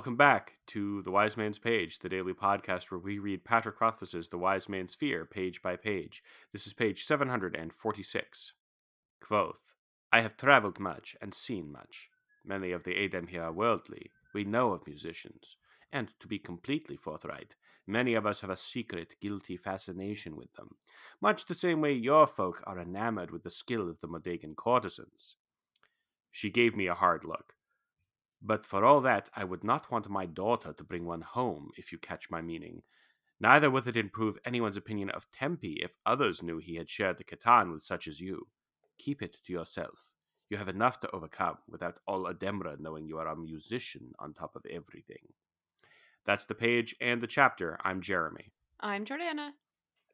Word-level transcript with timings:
Welcome 0.00 0.16
back 0.16 0.54
to 0.68 1.02
The 1.02 1.10
Wise 1.10 1.36
Man's 1.36 1.58
Page, 1.58 1.98
the 1.98 2.08
daily 2.08 2.32
podcast 2.32 2.90
where 2.90 2.98
we 2.98 3.18
read 3.18 3.44
Patrick 3.44 3.82
Rothfuss's 3.82 4.30
The 4.30 4.38
Wise 4.38 4.66
Man's 4.66 4.94
Fear 4.94 5.26
page 5.26 5.60
by 5.60 5.76
page. 5.76 6.22
This 6.54 6.66
is 6.66 6.72
page 6.72 7.04
746. 7.04 8.52
Quoth, 9.20 9.74
I 10.10 10.22
have 10.22 10.38
travelled 10.38 10.80
much 10.80 11.16
and 11.20 11.34
seen 11.34 11.70
much. 11.70 12.08
Many 12.42 12.72
of 12.72 12.84
the 12.84 12.94
Adem 12.94 13.28
here 13.28 13.42
are 13.42 13.52
worldly. 13.52 14.10
We 14.32 14.42
know 14.42 14.72
of 14.72 14.86
musicians. 14.86 15.56
And 15.92 16.18
to 16.18 16.26
be 16.26 16.38
completely 16.38 16.96
forthright, 16.96 17.54
many 17.86 18.14
of 18.14 18.24
us 18.24 18.40
have 18.40 18.48
a 18.48 18.56
secret, 18.56 19.16
guilty 19.20 19.58
fascination 19.58 20.34
with 20.34 20.54
them, 20.54 20.76
much 21.20 21.44
the 21.44 21.52
same 21.52 21.82
way 21.82 21.92
your 21.92 22.26
folk 22.26 22.64
are 22.66 22.80
enamored 22.80 23.30
with 23.30 23.42
the 23.42 23.50
skill 23.50 23.86
of 23.90 24.00
the 24.00 24.08
Modegan 24.08 24.56
courtesans. 24.56 25.36
She 26.30 26.48
gave 26.48 26.74
me 26.74 26.86
a 26.86 26.94
hard 26.94 27.22
look. 27.22 27.56
But 28.42 28.64
for 28.64 28.84
all 28.84 29.00
that, 29.02 29.28
I 29.34 29.44
would 29.44 29.64
not 29.64 29.90
want 29.90 30.08
my 30.08 30.26
daughter 30.26 30.72
to 30.72 30.84
bring 30.84 31.04
one 31.04 31.20
home, 31.20 31.70
if 31.76 31.92
you 31.92 31.98
catch 31.98 32.30
my 32.30 32.40
meaning. 32.40 32.82
Neither 33.38 33.70
would 33.70 33.86
it 33.86 33.96
improve 33.96 34.38
anyone's 34.44 34.76
opinion 34.76 35.10
of 35.10 35.30
Tempi 35.30 35.80
if 35.82 35.96
others 36.04 36.42
knew 36.42 36.58
he 36.58 36.76
had 36.76 36.88
shared 36.88 37.18
the 37.18 37.24
Ketan 37.24 37.72
with 37.72 37.82
such 37.82 38.06
as 38.06 38.20
you. 38.20 38.48
Keep 38.98 39.22
it 39.22 39.36
to 39.44 39.52
yourself. 39.52 40.10
You 40.50 40.56
have 40.56 40.68
enough 40.68 41.00
to 41.00 41.10
overcome 41.14 41.58
without 41.68 42.00
all 42.06 42.24
Ademre 42.24 42.78
knowing 42.78 43.06
you 43.06 43.18
are 43.18 43.28
a 43.28 43.36
musician 43.36 44.12
on 44.18 44.34
top 44.34 44.56
of 44.56 44.66
everything. 44.66 45.32
That's 46.26 46.44
the 46.44 46.54
page 46.54 46.94
and 47.00 47.20
the 47.20 47.26
chapter. 47.26 47.78
I'm 47.82 48.00
Jeremy. 48.02 48.52
I'm 48.80 49.04
Jordana. 49.04 49.50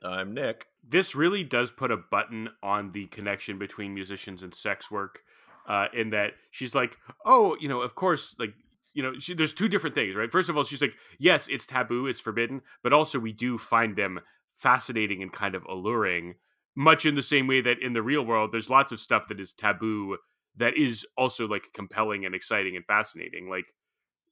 I'm 0.04 0.34
Nick. 0.34 0.66
This 0.86 1.14
really 1.14 1.42
does 1.42 1.70
put 1.70 1.90
a 1.90 1.96
button 1.96 2.50
on 2.62 2.92
the 2.92 3.06
connection 3.06 3.58
between 3.58 3.94
musicians 3.94 4.42
and 4.42 4.54
sex 4.54 4.90
work 4.90 5.22
uh, 5.66 5.88
in 5.92 6.10
that 6.10 6.32
she's 6.50 6.74
like, 6.74 6.96
oh, 7.24 7.56
you 7.60 7.68
know, 7.68 7.80
of 7.80 7.94
course, 7.94 8.36
like, 8.38 8.54
you 8.94 9.02
know, 9.02 9.12
she, 9.18 9.34
there's 9.34 9.54
two 9.54 9.68
different 9.68 9.94
things, 9.94 10.14
right? 10.14 10.30
First 10.30 10.48
of 10.48 10.56
all, 10.56 10.64
she's 10.64 10.80
like, 10.80 10.94
yes, 11.18 11.48
it's 11.48 11.66
taboo, 11.66 12.06
it's 12.06 12.20
forbidden, 12.20 12.62
but 12.82 12.92
also 12.92 13.18
we 13.18 13.32
do 13.32 13.58
find 13.58 13.96
them 13.96 14.20
fascinating 14.54 15.22
and 15.22 15.32
kind 15.32 15.54
of 15.54 15.64
alluring, 15.66 16.34
much 16.74 17.04
in 17.04 17.14
the 17.14 17.22
same 17.22 17.46
way 17.46 17.60
that 17.60 17.80
in 17.80 17.92
the 17.92 18.02
real 18.02 18.24
world, 18.24 18.52
there's 18.52 18.70
lots 18.70 18.92
of 18.92 19.00
stuff 19.00 19.28
that 19.28 19.40
is 19.40 19.52
taboo 19.52 20.16
that 20.56 20.76
is 20.76 21.06
also 21.16 21.46
like 21.46 21.64
compelling 21.74 22.24
and 22.24 22.34
exciting 22.34 22.76
and 22.76 22.84
fascinating. 22.86 23.48
Like, 23.48 23.66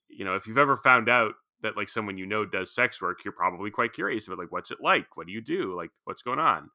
you 0.09 0.25
know, 0.25 0.35
if 0.35 0.47
you've 0.47 0.59
ever 0.59 0.77
found 0.77 1.09
out 1.09 1.35
that 1.61 1.77
like 1.77 1.89
someone 1.89 2.19
you 2.19 2.27
know 2.27 2.45
does 2.45 2.75
sex 2.75 3.01
work, 3.01 3.25
you're 3.25 3.33
probably 3.33 3.71
quite 3.71 3.93
curious 3.93 4.27
about 4.27 4.39
like 4.39 4.53
what's 4.53 4.71
it 4.71 4.79
like? 4.81 5.17
What 5.17 5.27
do 5.27 5.33
you 5.33 5.43
do? 5.43 5.77
Like 5.77 5.91
what's 6.05 6.23
going 6.23 6.39
on? 6.39 6.71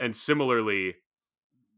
And 0.00 0.14
similarly, 0.14 0.94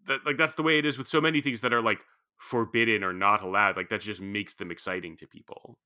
that 0.06 0.24
like 0.26 0.36
that's 0.36 0.54
the 0.54 0.62
way 0.62 0.78
it 0.78 0.86
is 0.86 0.98
with 0.98 1.08
so 1.08 1.20
many 1.20 1.40
things 1.40 1.60
that 1.62 1.72
are 1.72 1.82
like 1.82 2.00
forbidden 2.38 3.02
or 3.04 3.12
not 3.12 3.42
allowed. 3.42 3.76
Like 3.76 3.88
that 3.88 4.00
just 4.00 4.20
makes 4.20 4.54
them 4.54 4.70
exciting 4.70 5.16
to 5.18 5.26
people. 5.26 5.78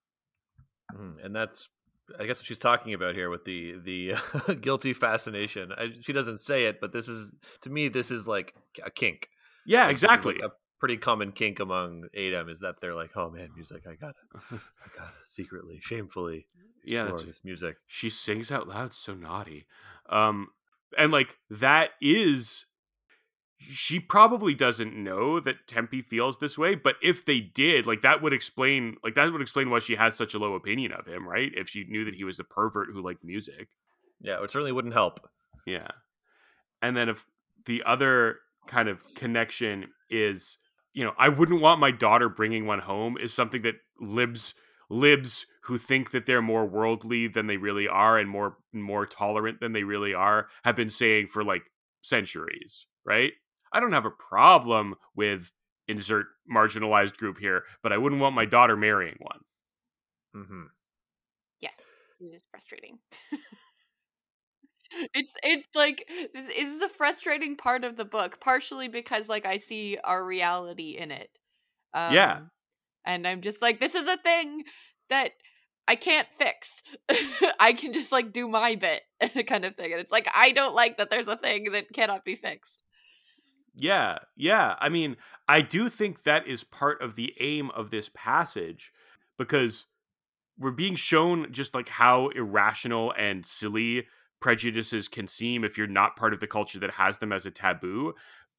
Mm, 0.95 1.25
and 1.25 1.35
that's 1.35 1.69
I 2.19 2.27
guess 2.27 2.39
what 2.39 2.47
she's 2.47 2.59
talking 2.59 2.93
about 2.95 3.15
here 3.15 3.31
with 3.31 3.45
the 3.45 3.77
the 3.83 4.15
guilty 4.61 4.93
fascination. 4.93 5.73
I, 5.77 5.91
she 6.01 6.13
doesn't 6.13 6.39
say 6.39 6.65
it, 6.65 6.81
but 6.81 6.93
this 6.93 7.09
is 7.09 7.35
to 7.63 7.71
me 7.71 7.89
this 7.89 8.11
is 8.11 8.27
like 8.27 8.55
a 8.85 8.91
kink. 8.91 9.29
Yeah, 9.67 9.85
Like, 9.85 9.93
exactly. 9.93 10.41
A, 10.43 10.47
a 10.47 10.51
pretty 10.81 10.97
common 10.97 11.31
kink 11.33 11.61
among 11.61 12.05
Adem 12.17 12.51
is 12.51 12.61
that 12.61 12.77
they're 12.81 12.95
like, 12.95 13.11
oh 13.17 13.31
man, 13.31 13.51
music. 13.55 13.83
I 13.87 13.95
gotta, 13.95 14.15
I 14.51 14.57
gotta 14.97 15.13
secretly, 15.23 15.79
shamefully 15.81 16.47
Yeah, 16.85 17.05
that's- 17.05 17.23
this 17.25 17.45
music. 17.45 17.77
she 17.87 18.11
sings 18.11 18.51
out 18.51 18.67
loud 18.67 18.93
so 18.95 19.15
naughty 19.15 19.67
um 20.09 20.49
and 20.99 21.13
like 21.13 21.37
that 21.51 21.91
is 22.01 22.65
she 23.61 24.01
probably 24.01 24.55
doesn't 24.55 24.97
know 24.97 25.39
that 25.41 25.67
Tempi 25.67 26.03
feels 26.03 26.39
this 26.39 26.57
way 26.57 26.75
but 26.75 26.97
if 27.03 27.25
they 27.25 27.41
did 27.41 27.87
like 27.87 28.03
that 28.03 28.23
would 28.23 28.33
explain 28.33 28.97
like 29.05 29.15
that 29.15 29.31
would 29.33 29.43
explain 29.43 29.71
why 29.71 29.79
she 29.81 29.97
has 29.97 30.17
such 30.17 30.35
a 30.35 30.39
low 30.39 30.55
opinion 30.55 30.93
of 30.93 31.07
him 31.07 31.29
right? 31.29 31.53
If 31.55 31.69
she 31.69 31.85
knew 31.85 32.05
that 32.05 32.15
he 32.15 32.25
was 32.25 32.41
a 32.41 32.45
pervert 32.45 32.89
who 32.93 33.03
liked 33.03 33.23
music. 33.25 33.69
Yeah, 34.21 34.43
it 34.43 34.51
certainly 34.51 34.73
wouldn't 34.73 34.95
help. 34.95 35.29
yeah. 35.67 35.89
And 36.83 36.97
then 36.97 37.09
if 37.09 37.27
the 37.67 37.83
other 37.85 38.39
kind 38.67 38.89
of 38.89 39.03
connection 39.15 39.89
is 40.09 40.59
you 40.93 41.05
know 41.05 41.15
i 41.19 41.29
wouldn't 41.29 41.61
want 41.61 41.81
my 41.81 41.91
daughter 41.91 42.29
bringing 42.29 42.67
one 42.67 42.79
home 42.79 43.17
is 43.19 43.33
something 43.33 43.63
that 43.63 43.77
libs 44.01 44.55
libs 44.89 45.47
who 45.63 45.79
think 45.79 46.11
that 46.11 46.27
they're 46.27 46.43
more 46.43 46.67
worldly 46.67 47.27
than 47.29 47.47
they 47.47 47.57
really 47.57 47.89
are 47.89 48.19
and 48.19 48.29
more 48.29 48.57
more 48.73 49.07
tolerant 49.07 49.61
than 49.61 49.73
they 49.73 49.85
really 49.85 50.15
are 50.15 50.49
have 50.65 50.77
been 50.77 50.91
saying 50.91 51.27
for 51.27 51.43
like 51.45 51.71
centuries 52.01 52.87
right 53.05 53.33
i 53.73 53.81
don't 53.81 53.93
have 53.93 54.07
a 54.07 54.11
problem 54.11 54.95
with 55.15 55.53
insert 55.89 56.27
marginalized 56.53 57.17
group 57.17 57.39
here 57.39 57.65
but 57.83 57.93
i 57.93 57.99
wouldn't 57.99 58.21
want 58.21 58.35
my 58.35 58.45
daughter 58.45 58.77
marrying 58.77 59.17
one 59.21 59.41
Mm-hmm. 60.37 60.65
Yes, 61.61 61.75
it 62.21 62.35
is 62.35 62.45
frustrating. 62.51 62.99
it's 65.15 65.35
it's 65.43 65.69
like 65.75 66.09
this 66.35 66.51
is 66.57 66.81
a 66.83 66.89
frustrating 66.89 67.57
part 67.57 67.85
of 67.85 67.97
the 67.97 68.05
book, 68.05 68.41
partially 68.41 68.89
because 68.89 69.29
like 69.29 69.47
I 69.47 69.59
see 69.59 69.99
our 70.03 70.25
reality 70.25 70.97
in 70.99 71.11
it. 71.11 71.31
Um, 71.95 72.15
Yeah. 72.15 72.41
and 73.05 73.27
I'm 73.27 73.41
just 73.41 73.63
like, 73.63 73.81
this 73.81 73.95
is 73.95 74.07
a 74.09 74.17
thing 74.19 74.65
that 75.11 75.33
I 75.89 75.97
can't 75.97 76.29
fix. 76.39 76.83
I 77.61 77.73
can 77.73 77.93
just 77.93 78.13
like 78.13 78.33
do 78.33 78.49
my 78.49 78.77
bit, 78.77 79.03
kind 79.47 79.65
of 79.65 79.77
thing. 79.77 79.93
And 79.93 80.01
it's 80.01 80.13
like 80.13 80.29
I 80.35 80.53
don't 80.53 80.75
like 80.75 80.99
that 80.99 81.11
there's 81.11 81.29
a 81.29 81.37
thing 81.37 81.73
that 81.73 81.93
cannot 81.93 82.25
be 82.25 82.37
fixed. 82.37 82.83
Yeah, 83.75 84.19
yeah. 84.37 84.77
I 84.81 84.89
mean, 84.89 85.17
I 85.49 85.63
do 85.63 85.89
think 85.89 86.25
that 86.25 86.47
is 86.47 86.65
part 86.65 87.01
of 87.01 87.15
the 87.15 87.35
aim 87.41 87.71
of 87.71 87.91
this 87.91 88.11
passage 88.15 88.93
because 89.39 89.87
we're 90.59 90.71
being 90.71 90.97
shown 90.97 91.51
just 91.53 91.75
like 91.75 91.89
how 91.89 92.29
irrational 92.29 93.15
and 93.17 93.47
silly 93.47 94.07
prejudices 94.41 95.09
can 95.09 95.27
seem 95.27 95.65
if 95.65 95.79
you're 95.79 95.87
not 95.87 96.17
part 96.17 96.33
of 96.33 96.41
the 96.41 96.47
culture 96.47 96.79
that 96.79 96.93
has 96.93 97.19
them 97.19 97.33
as 97.33 97.47
a 97.47 97.51
taboo. 97.51 98.15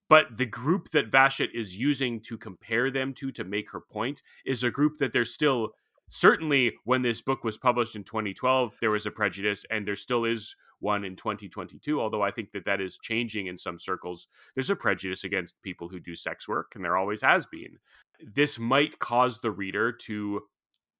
But 0.09 0.37
the 0.37 0.45
group 0.45 0.89
that 0.89 1.11
Vashit 1.11 1.51
is 1.53 1.77
using 1.77 2.19
to 2.21 2.37
compare 2.37 2.91
them 2.91 3.13
to 3.15 3.31
to 3.31 3.43
make 3.43 3.71
her 3.71 3.79
point 3.79 4.21
is 4.45 4.63
a 4.63 4.71
group 4.71 4.97
that 4.97 5.13
there's 5.13 5.33
still 5.33 5.71
certainly 6.09 6.73
when 6.83 7.01
this 7.01 7.21
book 7.21 7.43
was 7.43 7.57
published 7.57 7.95
in 7.95 8.03
2012 8.03 8.77
there 8.81 8.91
was 8.91 9.05
a 9.05 9.11
prejudice 9.11 9.63
and 9.71 9.87
there 9.87 9.95
still 9.95 10.25
is 10.25 10.57
one 10.81 11.05
in 11.05 11.15
2022 11.15 12.01
although 12.01 12.21
i 12.21 12.31
think 12.31 12.51
that 12.51 12.65
that 12.65 12.81
is 12.81 12.97
changing 12.97 13.47
in 13.47 13.57
some 13.57 13.79
circles. 13.79 14.27
There's 14.55 14.69
a 14.69 14.75
prejudice 14.75 15.23
against 15.23 15.61
people 15.61 15.87
who 15.89 15.99
do 15.99 16.15
sex 16.15 16.47
work 16.47 16.73
and 16.75 16.83
there 16.83 16.97
always 16.97 17.21
has 17.21 17.45
been. 17.45 17.77
This 18.19 18.59
might 18.59 18.99
cause 18.99 19.39
the 19.39 19.51
reader 19.51 19.91
to 19.91 20.41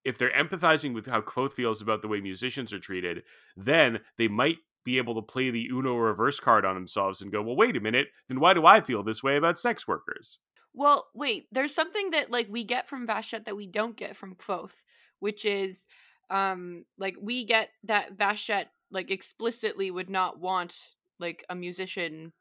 if 0.03 0.17
they're 0.17 0.31
empathizing 0.31 0.93
with 0.93 1.05
how 1.05 1.21
Kvothe 1.21 1.53
feels 1.53 1.81
about 1.81 2.01
the 2.01 2.07
way 2.07 2.21
musicians 2.21 2.73
are 2.73 2.79
treated 2.79 3.23
then 3.55 3.99
they 4.17 4.27
might 4.27 4.57
be 4.83 4.97
able 4.97 5.13
to 5.13 5.21
play 5.21 5.51
the 5.51 5.67
uno 5.71 5.95
reverse 5.95 6.39
card 6.39 6.65
on 6.65 6.73
themselves 6.75 7.21
and 7.21 7.31
go 7.31 7.41
well 7.41 7.55
wait 7.55 7.77
a 7.77 7.81
minute 7.81 8.07
then 8.27 8.39
why 8.39 8.53
do 8.53 8.65
i 8.65 8.81
feel 8.81 9.03
this 9.03 9.23
way 9.23 9.35
about 9.35 9.59
sex 9.59 9.87
workers? 9.87 10.39
Well, 10.73 11.09
wait, 11.13 11.47
there's 11.51 11.75
something 11.75 12.11
that 12.11 12.31
like 12.31 12.47
we 12.49 12.63
get 12.63 12.87
from 12.87 13.05
Vashet 13.05 13.45
that 13.45 13.57
we 13.57 13.67
don't 13.67 13.97
get 13.97 14.15
from 14.15 14.35
Kvothe, 14.35 14.75
which 15.19 15.43
is 15.45 15.85
um 16.29 16.85
like 16.97 17.15
we 17.21 17.45
get 17.45 17.69
that 17.83 18.17
Vashet 18.17 18.67
like 18.91 19.11
explicitly 19.11 19.89
would 19.89 20.09
not 20.09 20.39
want 20.39 20.75
like 21.19 21.45
a 21.49 21.55
musician 21.55 22.33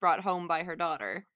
brought 0.00 0.20
home 0.20 0.48
by 0.48 0.64
her 0.64 0.76
daughter. 0.76 1.26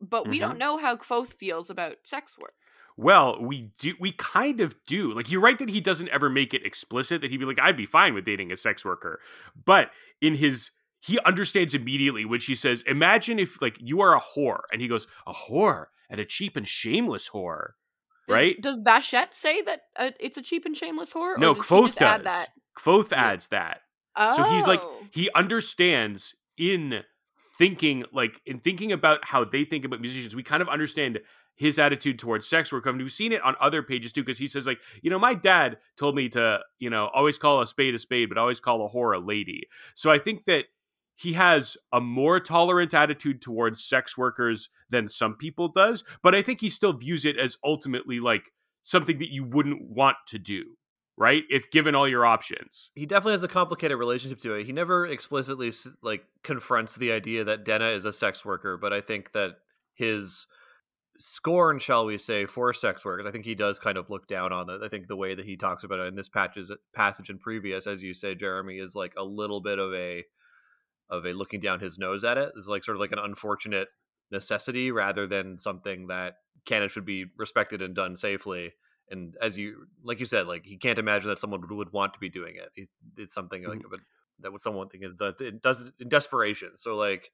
But 0.00 0.26
we 0.26 0.38
don't 0.38 0.58
know 0.58 0.78
how 0.78 0.96
Kvothe 0.96 1.28
feels 1.34 1.68
about 1.68 1.96
sex 2.04 2.38
work. 2.38 2.54
Well, 2.96 3.38
we 3.40 3.70
do. 3.78 3.94
We 4.00 4.12
kind 4.12 4.60
of 4.60 4.74
do. 4.86 5.12
Like 5.12 5.30
you're 5.30 5.40
right 5.40 5.58
that 5.58 5.68
he 5.68 5.80
doesn't 5.80 6.08
ever 6.08 6.28
make 6.28 6.52
it 6.52 6.64
explicit 6.66 7.20
that 7.20 7.30
he'd 7.30 7.38
be 7.38 7.44
like, 7.44 7.60
"I'd 7.60 7.76
be 7.76 7.86
fine 7.86 8.14
with 8.14 8.24
dating 8.24 8.50
a 8.52 8.56
sex 8.56 8.84
worker," 8.84 9.20
but 9.64 9.90
in 10.20 10.34
his 10.34 10.70
he 11.00 11.18
understands 11.20 11.74
immediately 11.74 12.24
when 12.24 12.40
she 12.40 12.54
says, 12.54 12.82
"Imagine 12.82 13.38
if 13.38 13.60
like 13.62 13.78
you 13.80 14.00
are 14.00 14.14
a 14.14 14.20
whore," 14.20 14.62
and 14.72 14.80
he 14.80 14.88
goes, 14.88 15.06
"A 15.26 15.32
whore 15.32 15.86
and 16.08 16.20
a 16.20 16.24
cheap 16.24 16.56
and 16.56 16.66
shameless 16.66 17.30
whore." 17.30 17.72
Does, 18.26 18.34
Right? 18.34 18.60
Does 18.60 18.80
Vashet 18.80 19.32
say 19.32 19.62
that 19.62 19.80
uh, 19.96 20.10
it's 20.20 20.36
a 20.36 20.42
cheap 20.42 20.64
and 20.64 20.76
shameless 20.76 21.12
whore? 21.12 21.38
no, 21.38 21.52
or 21.52 21.54
does 21.54 21.68
he 21.68 21.74
Kvothe 21.74 21.94
does. 21.96 22.48
Kvothe 22.80 23.12
adds 23.12 23.48
that. 23.48 23.82
Oh. 24.16 24.36
So 24.36 24.44
he's 24.44 24.66
like 24.66 24.80
oh. 24.82 25.02
he 25.10 25.30
understands 25.34 26.34
in 26.56 27.02
thinking 27.58 28.04
like 28.12 28.40
in 28.46 28.58
thinking 28.58 28.92
about 28.92 29.24
how 29.24 29.44
they 29.44 29.64
think 29.64 29.84
about 29.84 30.00
musicians. 30.00 30.34
We 30.34 30.42
kind 30.42 30.62
of 30.62 30.68
understand 30.68 31.20
his 31.56 31.78
attitude 31.78 32.18
towards 32.18 32.46
sex 32.46 32.72
work. 32.72 32.86
I 32.86 32.90
mean, 32.90 33.02
we've 33.02 33.12
seen 33.12 33.32
it 33.32 33.42
on 33.42 33.54
other 33.60 33.82
pages 33.82 34.14
too, 34.14 34.22
because 34.22 34.38
he 34.38 34.46
says 34.46 34.66
like, 34.66 34.80
you 35.02 35.10
know, 35.10 35.18
my 35.18 35.34
dad 35.34 35.76
told 35.98 36.14
me 36.14 36.28
to, 36.30 36.60
you 36.78 36.88
know, 36.88 37.10
always 37.12 37.36
call 37.36 37.60
a 37.60 37.66
spade 37.66 37.94
a 37.94 37.98
spade, 37.98 38.30
but 38.30 38.38
always 38.38 38.60
call 38.60 38.86
a 38.86 38.88
whore 38.88 39.14
a 39.14 39.18
lady. 39.18 39.64
So 39.94 40.10
I 40.10 40.16
think 40.16 40.46
that 40.46 40.64
he 41.16 41.34
has 41.34 41.76
a 41.92 42.00
more 42.00 42.40
tolerant 42.40 42.94
attitude 42.94 43.42
towards 43.42 43.84
sex 43.84 44.16
workers 44.16 44.70
than 44.88 45.06
some 45.06 45.34
people 45.34 45.68
does, 45.68 46.02
but 46.22 46.34
I 46.34 46.40
think 46.40 46.62
he 46.62 46.70
still 46.70 46.94
views 46.94 47.26
it 47.26 47.36
as 47.36 47.58
ultimately 47.62 48.20
like 48.20 48.52
something 48.82 49.18
that 49.18 49.30
you 49.30 49.44
wouldn't 49.44 49.82
want 49.82 50.16
to 50.28 50.38
do, 50.38 50.78
right? 51.20 51.44
If 51.50 51.70
given 51.70 51.94
all 51.94 52.08
your 52.08 52.24
options. 52.24 52.90
He 52.94 53.04
definitely 53.04 53.34
has 53.34 53.42
a 53.42 53.48
complicated 53.48 53.98
relationship 53.98 54.38
to 54.38 54.54
it. 54.54 54.64
He 54.64 54.72
never 54.72 55.06
explicitly 55.06 55.70
like 56.02 56.24
confronts 56.42 56.96
the 56.96 57.12
idea 57.12 57.44
that 57.44 57.62
Denna 57.62 57.88
is 57.88 58.06
a 58.06 58.12
sex 58.12 58.42
worker, 58.42 58.78
but 58.78 58.94
I 58.94 59.02
think 59.02 59.32
that 59.32 59.56
his 59.92 60.46
scorn, 61.18 61.78
shall 61.78 62.06
we 62.06 62.16
say, 62.16 62.46
for 62.46 62.72
sex 62.72 63.04
workers. 63.04 63.26
I 63.28 63.32
think 63.32 63.44
he 63.44 63.54
does 63.54 63.78
kind 63.78 63.98
of 63.98 64.08
look 64.08 64.26
down 64.28 64.50
on 64.50 64.70
it. 64.70 64.80
I 64.82 64.88
think 64.88 65.08
the 65.08 65.16
way 65.16 65.34
that 65.34 65.44
he 65.44 65.58
talks 65.58 65.84
about 65.84 65.98
it 65.98 66.06
in 66.06 66.16
this 66.16 66.30
patches 66.30 66.72
passage 66.94 67.28
and 67.28 67.38
previous, 67.38 67.86
as 67.86 68.02
you 68.02 68.14
say, 68.14 68.34
Jeremy, 68.34 68.78
is 68.78 68.94
like 68.94 69.12
a 69.18 69.22
little 69.22 69.60
bit 69.60 69.78
of 69.78 69.92
a 69.92 70.24
of 71.10 71.26
a 71.26 71.34
looking 71.34 71.60
down 71.60 71.80
his 71.80 71.98
nose 71.98 72.24
at 72.24 72.38
it. 72.38 72.52
It's 72.56 72.66
like 72.66 72.82
sort 72.82 72.96
of 72.96 73.00
like 73.00 73.12
an 73.12 73.18
unfortunate 73.18 73.88
necessity 74.30 74.90
rather 74.90 75.26
than 75.26 75.58
something 75.58 76.06
that 76.06 76.36
canon 76.64 76.88
should 76.88 77.04
be 77.04 77.26
respected 77.36 77.82
and 77.82 77.94
done 77.94 78.16
safely. 78.16 78.72
And 79.10 79.36
as 79.40 79.58
you 79.58 79.86
like 80.04 80.20
you 80.20 80.26
said, 80.26 80.46
like 80.46 80.64
he 80.64 80.76
can't 80.76 80.98
imagine 80.98 81.28
that 81.30 81.38
someone 81.38 81.62
would, 81.68 81.92
want 81.92 82.14
to 82.14 82.20
be 82.20 82.28
doing 82.28 82.56
it. 82.56 82.88
It's 83.16 83.34
something 83.34 83.64
like 83.64 83.80
mm-hmm. 83.80 83.94
that 84.40 84.52
would 84.52 84.60
someone 84.60 84.88
think 84.88 85.04
is 85.04 85.16
done 85.16 85.34
it 85.40 85.62
does 85.62 85.90
in 85.98 86.08
desperation. 86.08 86.76
So 86.76 86.96
like 86.96 87.30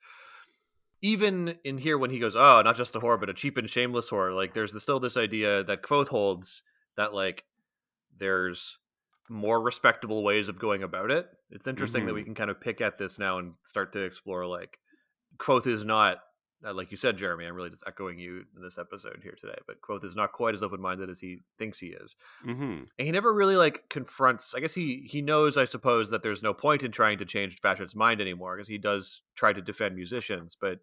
even 1.03 1.57
in 1.65 1.79
here 1.79 1.99
when 1.99 2.11
he 2.11 2.19
goes, 2.19 2.35
oh, 2.35 2.63
not 2.63 2.77
just 2.77 2.97
a 2.97 3.01
whore, 3.01 3.21
but 3.21 3.29
a 3.29 3.35
cheap 3.35 3.59
and 3.59 3.69
shameless 3.69 4.11
whore. 4.11 4.35
Like 4.35 4.55
there's 4.55 4.73
the, 4.73 4.81
still 4.81 5.01
this 5.01 5.17
idea 5.17 5.63
that 5.65 5.83
Kvothe 5.83 6.09
holds 6.09 6.63
that 6.97 7.13
like 7.13 7.45
there's 8.17 8.79
more 9.29 9.61
respectable 9.61 10.23
ways 10.23 10.49
of 10.49 10.59
going 10.59 10.83
about 10.83 11.11
it. 11.11 11.29
It's 11.51 11.67
interesting 11.67 12.01
mm-hmm. 12.01 12.07
that 12.09 12.15
we 12.15 12.21
mm-hmm. 12.21 12.29
can 12.29 12.35
kind 12.35 12.51
of 12.51 12.61
pick 12.61 12.81
at 12.81 12.97
this 12.97 13.19
now 13.19 13.39
and 13.39 13.55
start 13.65 13.93
to 13.93 14.03
explore 14.03 14.47
like 14.47 14.79
Kvothe 15.39 15.67
is 15.67 15.85
not 15.85 16.19
uh, 16.65 16.73
like 16.73 16.91
you 16.91 16.97
said, 16.97 17.17
Jeremy, 17.17 17.45
I'm 17.45 17.55
really 17.55 17.71
just 17.71 17.85
echoing 17.87 18.19
you 18.19 18.45
in 18.57 18.63
this 18.63 18.79
episode 18.79 19.21
here 19.23 19.37
today. 19.39 19.59
But 19.67 19.81
Kvothe 19.83 20.05
is 20.05 20.17
not 20.17 20.33
quite 20.33 20.55
as 20.55 20.63
open 20.63 20.81
minded 20.81 21.11
as 21.11 21.21
he 21.21 21.41
thinks 21.59 21.79
he 21.79 21.89
is, 21.89 22.17
mm-hmm. 22.45 22.63
and 22.63 23.07
he 23.07 23.11
never 23.11 23.33
really 23.33 23.57
like 23.57 23.85
confronts. 23.91 24.55
I 24.55 24.61
guess 24.61 24.75
he 24.75 25.07
he 25.09 25.21
knows, 25.21 25.59
I 25.59 25.65
suppose, 25.65 26.11
that 26.11 26.23
there's 26.23 26.43
no 26.43 26.55
point 26.55 26.83
in 26.83 26.93
trying 26.93 27.19
to 27.19 27.25
change 27.25 27.61
Vashet's 27.61 27.95
mind 27.95 28.21
anymore 28.21 28.57
because 28.57 28.69
he 28.69 28.79
does 28.79 29.23
try 29.35 29.53
to 29.53 29.61
defend 29.61 29.95
musicians, 29.95 30.57
but 30.59 30.79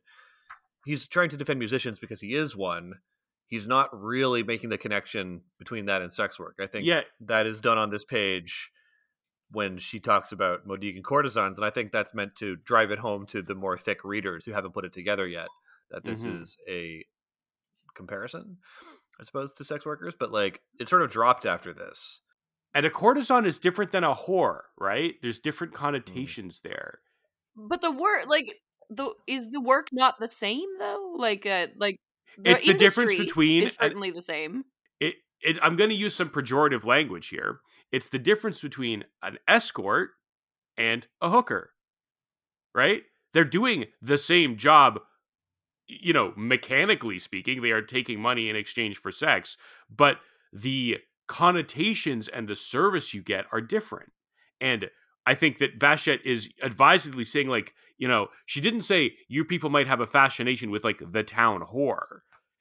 he's 0.85 1.07
trying 1.07 1.29
to 1.29 1.37
defend 1.37 1.59
musicians 1.59 1.99
because 1.99 2.21
he 2.21 2.33
is 2.33 2.55
one. 2.55 2.93
He's 3.47 3.67
not 3.67 3.89
really 3.93 4.43
making 4.43 4.69
the 4.69 4.77
connection 4.77 5.41
between 5.59 5.85
that 5.85 6.01
and 6.01 6.13
sex 6.13 6.39
work. 6.39 6.57
I 6.61 6.67
think 6.67 6.85
yeah. 6.85 7.01
that 7.21 7.45
is 7.45 7.61
done 7.61 7.77
on 7.77 7.89
this 7.89 8.03
page 8.03 8.71
when 9.51 9.77
she 9.77 9.99
talks 9.99 10.31
about 10.31 10.67
Modegan 10.67 11.03
courtesans, 11.03 11.57
and 11.57 11.65
I 11.65 11.69
think 11.69 11.91
that's 11.91 12.15
meant 12.15 12.35
to 12.37 12.55
drive 12.55 12.89
it 12.89 12.99
home 12.99 13.25
to 13.27 13.41
the 13.43 13.53
more 13.53 13.77
thick 13.77 14.03
readers 14.03 14.45
who 14.45 14.53
haven't 14.53 14.73
put 14.73 14.85
it 14.85 14.93
together 14.93 15.27
yet 15.27 15.49
that 15.91 16.03
this 16.03 16.23
mm-hmm. 16.23 16.41
is 16.41 16.57
a 16.69 17.05
comparison, 17.95 18.57
I 19.19 19.23
suppose, 19.23 19.53
to 19.53 19.63
sex 19.63 19.85
workers, 19.85 20.15
but 20.17 20.31
like 20.31 20.61
it 20.79 20.89
sort 20.89 21.01
of 21.01 21.11
dropped 21.11 21.45
after 21.45 21.73
this. 21.73 22.21
And 22.73 22.85
a 22.85 22.89
courtesan 22.89 23.45
is 23.45 23.59
different 23.59 23.91
than 23.91 24.03
a 24.03 24.15
whore, 24.15 24.61
right? 24.79 25.15
There's 25.21 25.39
different 25.39 25.73
mm. 25.73 25.77
connotations 25.77 26.59
mm. 26.59 26.69
there. 26.69 26.99
But 27.55 27.81
the 27.81 27.91
word, 27.91 28.25
like, 28.27 28.55
the 28.89 29.13
is 29.27 29.49
the 29.49 29.61
work 29.61 29.87
not 29.91 30.15
the 30.19 30.27
same 30.27 30.67
though? 30.79 31.13
Like, 31.15 31.45
uh, 31.45 31.67
like 31.77 31.97
the 32.37 32.51
it's 32.51 32.63
the 32.63 32.73
difference 32.73 33.15
between 33.15 33.63
is 33.63 33.75
certainly 33.75 34.11
the 34.11 34.21
same. 34.21 34.65
It, 34.99 35.15
it, 35.41 35.59
I'm 35.61 35.75
going 35.75 35.89
to 35.89 35.95
use 35.95 36.15
some 36.15 36.29
pejorative 36.29 36.85
language 36.85 37.27
here. 37.27 37.59
It's 37.91 38.09
the 38.09 38.19
difference 38.19 38.61
between 38.61 39.05
an 39.21 39.37
escort 39.47 40.11
and 40.77 41.05
a 41.21 41.29
hooker, 41.29 41.71
right? 42.73 43.03
They're 43.33 43.43
doing 43.43 43.85
the 44.01 44.17
same 44.17 44.57
job 44.57 44.99
you 45.87 46.13
know, 46.13 46.33
mechanically 46.35 47.19
speaking, 47.19 47.61
they 47.61 47.71
are 47.71 47.81
taking 47.81 48.19
money 48.19 48.49
in 48.49 48.55
exchange 48.55 48.97
for 48.97 49.11
sex, 49.11 49.57
but 49.89 50.17
the 50.51 50.99
connotations 51.27 52.27
and 52.27 52.47
the 52.47 52.55
service 52.55 53.13
you 53.13 53.21
get 53.21 53.45
are 53.51 53.61
different. 53.61 54.11
And 54.61 54.89
I 55.25 55.33
think 55.33 55.57
that 55.59 55.79
Vashet 55.79 56.21
is 56.25 56.49
advisedly 56.61 57.25
saying, 57.25 57.47
like, 57.47 57.73
you 57.97 58.07
know, 58.07 58.27
she 58.45 58.61
didn't 58.61 58.81
say 58.81 59.15
you 59.27 59.45
people 59.45 59.69
might 59.69 59.87
have 59.87 60.01
a 60.01 60.05
fascination 60.05 60.69
with 60.71 60.83
like 60.83 61.01
the 61.11 61.23
town 61.23 61.61
whore. 61.61 62.19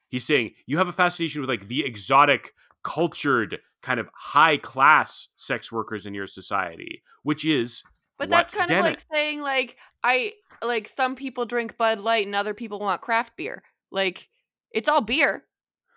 He's 0.08 0.24
saying 0.24 0.52
you 0.66 0.78
have 0.78 0.88
a 0.88 0.92
fascination 0.92 1.40
with 1.40 1.50
like 1.50 1.68
the 1.68 1.84
exotic, 1.84 2.52
cultured, 2.84 3.58
kind 3.82 3.98
of 3.98 4.08
high 4.14 4.56
class 4.56 5.28
sex 5.36 5.72
workers 5.72 6.06
in 6.06 6.14
your 6.14 6.26
society, 6.26 7.02
which 7.22 7.44
is 7.44 7.82
but 8.22 8.30
that's 8.30 8.50
kind 8.52 8.70
of 8.70 8.84
like 8.84 9.00
saying 9.12 9.40
like 9.40 9.76
I 10.04 10.34
like 10.62 10.88
some 10.88 11.16
people 11.16 11.44
drink 11.44 11.76
Bud 11.76 12.00
Light 12.00 12.26
and 12.26 12.36
other 12.36 12.54
people 12.54 12.78
want 12.78 13.00
craft 13.00 13.36
beer. 13.36 13.62
Like 13.90 14.28
it's 14.70 14.88
all 14.88 15.00
beer. 15.00 15.44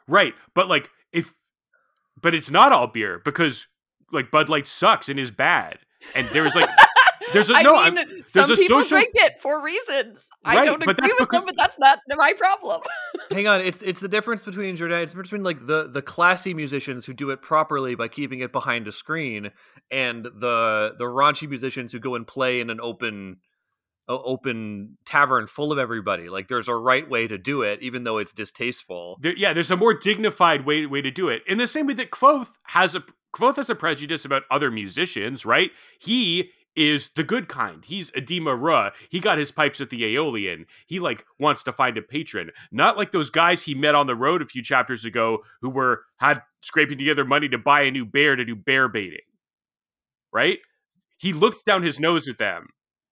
Right. 0.08 0.34
But 0.54 0.68
like 0.68 0.90
if 1.14 1.36
but 2.20 2.34
it's 2.34 2.50
not 2.50 2.72
all 2.72 2.88
beer 2.88 3.22
because 3.24 3.68
like 4.12 4.32
Bud 4.32 4.50
Light 4.50 4.68
sucks 4.68 5.08
and 5.08 5.20
is 5.20 5.30
bad. 5.30 5.80
And 6.16 6.28
there's 6.30 6.56
like 6.56 6.70
there's 7.34 7.50
a 7.50 7.56
I 7.56 7.62
no 7.64 7.84
mean, 7.84 7.96
there's 7.96 8.32
some 8.32 8.48
people 8.48 8.82
social... 8.82 8.98
drink 8.98 9.12
it 9.16 9.42
for 9.42 9.62
reasons. 9.64 10.28
Right, 10.46 10.58
I 10.58 10.66
don't 10.66 10.82
agree 10.82 10.94
with 10.94 11.18
because... 11.18 11.28
them, 11.32 11.46
but 11.46 11.56
that's 11.58 11.78
not 11.80 12.00
my 12.10 12.34
problem. 12.38 12.82
Hang 13.32 13.48
on, 13.48 13.62
it's 13.62 13.82
it's 13.82 14.00
the 14.00 14.08
difference 14.08 14.46
between 14.46 14.76
Jordan. 14.76 15.00
It's 15.00 15.14
between 15.14 15.44
like 15.44 15.66
the 15.66 15.90
the 15.92 16.02
classy 16.02 16.54
musicians 16.54 17.06
who 17.06 17.14
do 17.14 17.30
it 17.30 17.42
properly 17.42 17.96
by 17.96 18.08
keeping 18.08 18.40
it 18.40 18.52
behind 18.52 18.88
a 18.88 18.92
screen, 18.92 19.52
and 19.92 20.26
the 20.26 20.96
the 20.98 21.06
raunchy 21.06 21.48
musicians 21.50 21.92
who 21.92 22.00
go 22.00 22.16
and 22.16 22.28
play 22.28 22.60
in 22.60 22.70
an 22.70 22.80
open 22.82 23.38
open 24.08 24.98
tavern 25.06 25.48
full 25.48 25.72
of 25.72 25.80
everybody. 25.80 26.30
Like 26.30 26.48
there's 26.48 26.68
a 26.68 26.76
right 26.76 27.10
way 27.10 27.28
to 27.28 27.38
do 27.38 27.62
it, 27.62 27.82
even 27.82 28.04
though 28.04 28.18
it's 28.18 28.32
distasteful. 28.32 29.18
There, 29.22 29.36
yeah, 29.36 29.54
there's 29.54 29.72
a 29.72 29.78
more 29.78 29.94
dignified 29.94 30.66
way 30.66 30.86
way 30.86 31.02
to 31.02 31.12
do 31.12 31.30
it. 31.30 31.44
In 31.48 31.58
the 31.58 31.68
same 31.68 31.88
way 31.88 31.94
that 31.96 32.12
Kvothe 32.12 32.50
has 32.66 32.96
a 32.96 33.04
Kvothe 33.36 33.58
has 33.58 33.70
a 33.70 33.76
prejudice 33.76 34.24
about 34.26 34.44
other 34.50 34.72
musicians, 34.72 35.46
right? 35.46 35.72
He 36.00 36.52
is 36.76 37.10
the 37.16 37.24
good 37.24 37.48
kind. 37.48 37.84
He's 37.86 38.12
Edema 38.16 38.56
Ruh. 38.56 38.92
He 39.10 39.20
got 39.20 39.38
his 39.38 39.52
pipes 39.52 39.82
at 39.82 39.90
the 39.90 40.02
Eolian. 40.02 40.66
He 40.88 41.00
like 41.00 41.26
wants 41.40 41.64
to 41.64 41.74
find 41.74 41.98
a 41.98 42.02
patron. 42.02 42.52
Not 42.72 42.98
like 42.98 43.12
those 43.12 43.30
guys 43.30 43.64
he 43.64 43.76
met 43.76 43.96
on 43.96 44.08
the 44.08 44.16
road 44.16 44.42
a 44.42 44.46
few 44.46 44.62
chapters 44.62 45.06
ago 45.06 45.40
who 45.62 45.70
were 45.70 46.04
had 46.18 46.42
scraping 46.62 46.98
together 46.98 47.26
money 47.26 47.50
to 47.50 47.58
buy 47.58 47.82
a 47.82 47.92
new 47.92 48.06
bear 48.06 48.36
to 48.36 48.46
do 48.46 48.56
bear 48.56 48.88
baiting. 48.88 49.20
Right? 50.34 50.60
He 51.18 51.34
looked 51.34 51.66
down 51.66 51.84
his 51.84 52.00
nose 52.00 52.28
at 52.28 52.38
them. 52.38 52.68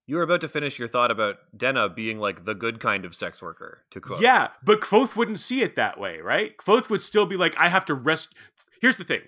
You 0.06 0.16
were 0.16 0.22
about 0.22 0.42
to 0.42 0.48
finish 0.48 0.78
your 0.78 0.88
thought 0.88 1.10
about 1.10 1.36
Denna 1.56 1.88
being 1.88 2.18
like 2.18 2.44
the 2.44 2.54
good 2.54 2.78
kind 2.78 3.06
of 3.06 3.14
sex 3.14 3.40
worker, 3.40 3.84
to 3.90 4.00
quote. 4.00 4.20
Yeah, 4.20 4.48
but 4.62 4.82
Kvothe 4.82 5.16
wouldn't 5.16 5.40
see 5.40 5.62
it 5.62 5.76
that 5.76 5.98
way, 5.98 6.18
right? 6.18 6.54
Kvothe 6.58 6.90
would 6.90 7.00
still 7.00 7.24
be 7.24 7.38
like, 7.38 7.56
I 7.58 7.70
have 7.70 7.86
to 7.86 7.94
rest. 7.94 8.34
Here's 8.82 8.98
the 8.98 9.04
thing 9.04 9.22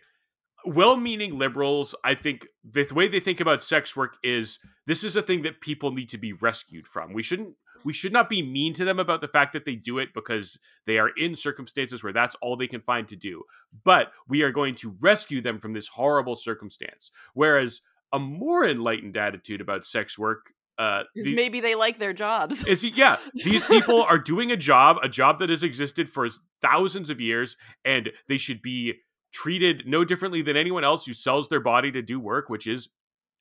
well-meaning 0.67 1.39
liberals, 1.39 1.95
I 2.05 2.15
think 2.15 2.47
the 2.65 2.87
way 2.95 3.09
they 3.09 3.21
think 3.21 3.41
about 3.41 3.63
sex 3.63 3.97
work 3.97 4.17
is 4.23 4.59
this 4.87 5.05
is 5.05 5.17
a 5.17 5.23
thing 5.23 5.43
that 5.43 5.61
people 5.61 5.93
need 5.93 6.09
to 6.11 6.19
be 6.19 6.33
rescued 6.33 6.87
from. 6.87 7.13
We 7.13 7.23
shouldn't 7.23 7.55
we 7.85 7.93
should 7.93 8.13
not 8.13 8.29
be 8.29 8.43
mean 8.43 8.75
to 8.75 8.85
them 8.85 8.99
about 8.99 9.21
the 9.21 9.29
fact 9.29 9.53
that 9.53 9.65
they 9.65 9.77
do 9.77 9.99
it 9.99 10.09
because 10.13 10.59
they 10.87 10.99
are 10.99 11.11
in 11.11 11.37
circumstances 11.37 12.03
where 12.03 12.13
that's 12.13 12.35
all 12.43 12.57
they 12.57 12.67
can 12.67 12.81
find 12.81 13.07
to 13.07 13.15
do. 13.15 13.45
But 13.85 14.11
we 14.27 14.43
are 14.43 14.51
going 14.51 14.75
to 14.77 14.97
rescue 15.01 15.41
them 15.41 15.61
from 15.61 15.73
this 15.73 15.87
horrible 15.87 16.35
circumstance. 16.35 17.13
Whereas 17.33 17.83
a 18.13 18.19
more 18.19 18.67
enlightened 18.67 19.17
attitude 19.17 19.61
about 19.61 19.85
sex 19.85 20.19
work 20.19 20.53
uh 20.79 21.05
the, 21.15 21.35
maybe 21.35 21.61
they 21.61 21.75
like 21.75 21.99
their 21.99 22.13
jobs 22.13 22.63
is 22.65 22.85
yeah 22.85 23.17
these 23.33 23.65
people 23.65 24.03
are 24.11 24.19
doing 24.19 24.53
a 24.53 24.57
job 24.57 24.99
a 25.03 25.09
job 25.09 25.39
that 25.39 25.49
has 25.49 25.63
existed 25.63 26.07
for 26.07 26.29
thousands 26.61 27.09
of 27.09 27.19
years 27.19 27.57
and 27.85 28.11
they 28.29 28.37
should 28.37 28.61
be 28.61 28.95
treated 29.33 29.85
no 29.87 30.05
differently 30.05 30.43
than 30.43 30.57
anyone 30.57 30.85
else 30.85 31.07
who 31.07 31.13
sells 31.13 31.49
their 31.49 31.61
body 31.61 31.91
to 31.93 32.03
do 32.03 32.19
work, 32.19 32.49
which 32.49 32.67
is 32.67 32.89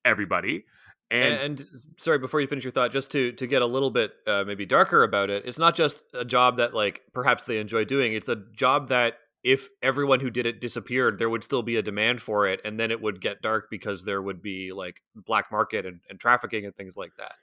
everybody. 0.03 0.65
And, 1.11 1.43
and, 1.43 1.65
sorry, 1.99 2.17
before 2.17 2.41
you 2.41 2.47
finish 2.47 2.63
your 2.63 2.71
thought, 2.71 2.91
just 2.91 3.11
to 3.11 3.31
to 3.33 3.45
get 3.45 3.61
a 3.61 3.65
little 3.65 3.91
bit 3.91 4.11
uh, 4.25 4.43
maybe 4.45 4.65
darker 4.65 5.03
about 5.03 5.29
it, 5.29 5.43
it's 5.45 5.59
not 5.59 5.75
just 5.75 6.03
a 6.15 6.25
job 6.25 6.57
that 6.57 6.73
like 6.73 7.01
perhaps 7.13 7.43
they 7.43 7.59
enjoy 7.59 7.85
doing. 7.85 8.13
It's 8.13 8.27
a 8.27 8.37
job 8.53 8.89
that 8.89 9.15
if 9.43 9.69
everyone 9.83 10.19
who 10.19 10.31
did 10.31 10.47
it 10.47 10.59
disappeared, 10.59 11.19
there 11.19 11.29
would 11.29 11.43
still 11.43 11.61
be 11.61 11.75
a 11.75 11.83
demand 11.83 12.19
for 12.19 12.47
it, 12.47 12.59
and 12.65 12.79
then 12.79 12.89
it 12.89 12.99
would 12.99 13.21
get 13.21 13.43
dark 13.43 13.67
because 13.69 14.03
there 14.03 14.19
would 14.19 14.41
be 14.41 14.71
like 14.71 15.01
black 15.15 15.51
market 15.51 15.85
and, 15.85 15.99
and 16.09 16.19
trafficking 16.19 16.65
and 16.65 16.75
things 16.75 16.97
like 16.97 17.11
that. 17.19 17.33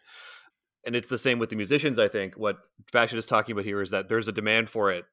And 0.84 0.96
it's 0.96 1.08
the 1.08 1.16
same 1.16 1.38
with 1.38 1.50
the 1.50 1.56
musicians. 1.56 2.00
I 2.00 2.08
think 2.08 2.34
what 2.34 2.56
Vashet 2.92 3.14
is 3.14 3.26
talking 3.26 3.52
about 3.52 3.64
here 3.64 3.80
is 3.80 3.90
that 3.90 4.08
there's 4.08 4.26
a 4.26 4.32
demand 4.32 4.68
for 4.68 4.90
it, 4.90 5.04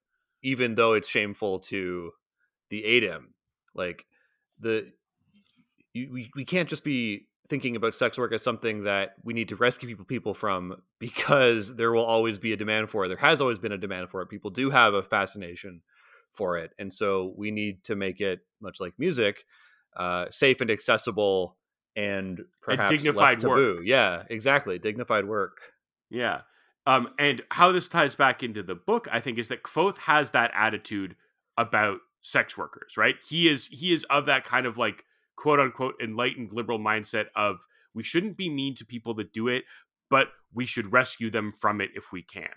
even 0.41 0.73
though 0.73 0.93
it's 0.93 1.07
shameful 1.07 1.59
to 1.59 2.11
the 2.69 2.83
ADEM. 2.83 3.33
Like 3.75 4.05
the 4.59 4.91
you, 5.93 6.09
we 6.11 6.31
we 6.35 6.45
can't 6.45 6.69
just 6.69 6.83
be 6.83 7.27
thinking 7.49 7.75
about 7.75 7.95
sex 7.95 8.17
work 8.17 8.31
as 8.31 8.43
something 8.43 8.83
that 8.83 9.15
we 9.23 9.33
need 9.33 9.49
to 9.49 9.55
rescue 9.55 9.87
people 9.87 10.05
people 10.05 10.33
from 10.33 10.81
because 10.99 11.75
there 11.75 11.91
will 11.91 12.05
always 12.05 12.37
be 12.37 12.53
a 12.53 12.57
demand 12.57 12.89
for 12.89 13.05
it. 13.05 13.07
There 13.07 13.17
has 13.17 13.41
always 13.41 13.59
been 13.59 13.71
a 13.71 13.77
demand 13.77 14.09
for 14.09 14.21
it. 14.21 14.29
People 14.29 14.51
do 14.51 14.69
have 14.69 14.93
a 14.93 15.01
fascination 15.03 15.81
for 16.31 16.57
it, 16.57 16.71
and 16.77 16.93
so 16.93 17.33
we 17.37 17.51
need 17.51 17.83
to 17.85 17.95
make 17.95 18.21
it 18.21 18.41
much 18.61 18.79
like 18.79 18.93
music, 18.97 19.45
uh, 19.97 20.25
safe 20.29 20.61
and 20.61 20.69
accessible, 20.69 21.57
and 21.95 22.41
perhaps 22.61 22.91
and 22.91 22.99
dignified 22.99 23.43
work. 23.43 23.81
Yeah, 23.83 24.23
exactly, 24.29 24.77
dignified 24.79 25.25
work. 25.25 25.57
Yeah. 26.09 26.41
Um, 26.87 27.13
and 27.19 27.43
how 27.51 27.71
this 27.71 27.87
ties 27.87 28.15
back 28.15 28.41
into 28.41 28.63
the 28.63 28.73
book, 28.73 29.07
I 29.11 29.19
think, 29.19 29.37
is 29.37 29.47
that 29.49 29.63
Kvothe 29.63 29.97
has 29.99 30.31
that 30.31 30.51
attitude 30.55 31.15
about 31.57 31.99
sex 32.21 32.57
workers, 32.57 32.97
right? 32.97 33.15
He 33.27 33.47
is 33.47 33.67
he 33.71 33.93
is 33.93 34.03
of 34.05 34.25
that 34.25 34.43
kind 34.43 34.65
of 34.65 34.77
like 34.77 35.05
quote 35.35 35.59
unquote 35.59 35.95
enlightened 36.01 36.53
liberal 36.53 36.79
mindset 36.79 37.27
of 37.35 37.65
we 37.93 38.03
shouldn't 38.03 38.37
be 38.37 38.49
mean 38.49 38.75
to 38.75 38.85
people 38.85 39.13
that 39.15 39.33
do 39.33 39.47
it, 39.47 39.65
but 40.09 40.29
we 40.53 40.65
should 40.65 40.91
rescue 40.91 41.29
them 41.29 41.51
from 41.51 41.81
it 41.81 41.91
if 41.95 42.11
we 42.11 42.21
can. 42.21 42.49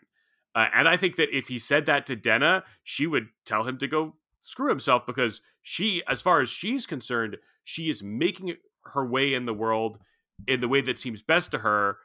Uh, 0.55 0.69
and 0.75 0.89
I 0.89 0.97
think 0.97 1.17
that 1.17 1.35
if 1.35 1.49
he 1.49 1.59
said 1.59 1.87
that 1.87 2.05
to 2.07 2.17
Denna, 2.17 2.65
she 2.83 3.07
would 3.07 3.29
tell 3.47 3.65
him 3.65 3.79
to 3.79 3.87
go 3.87 4.17
screw 4.41 4.69
himself 4.69 5.07
because 5.07 5.41
she, 5.63 6.03
as 6.07 6.21
far 6.21 6.41
as 6.43 6.51
she's 6.51 6.87
concerned, 6.87 7.39
she 7.65 7.89
is 7.89 8.03
making 8.03 8.57
her 8.93 9.07
way 9.07 9.33
in 9.33 9.47
the 9.47 9.55
world 9.55 9.99
in 10.47 10.61
the 10.61 10.69
way 10.69 10.81
that 10.81 10.99
seems 10.99 11.23
best 11.23 11.53
to 11.53 11.59
her. 11.59 11.99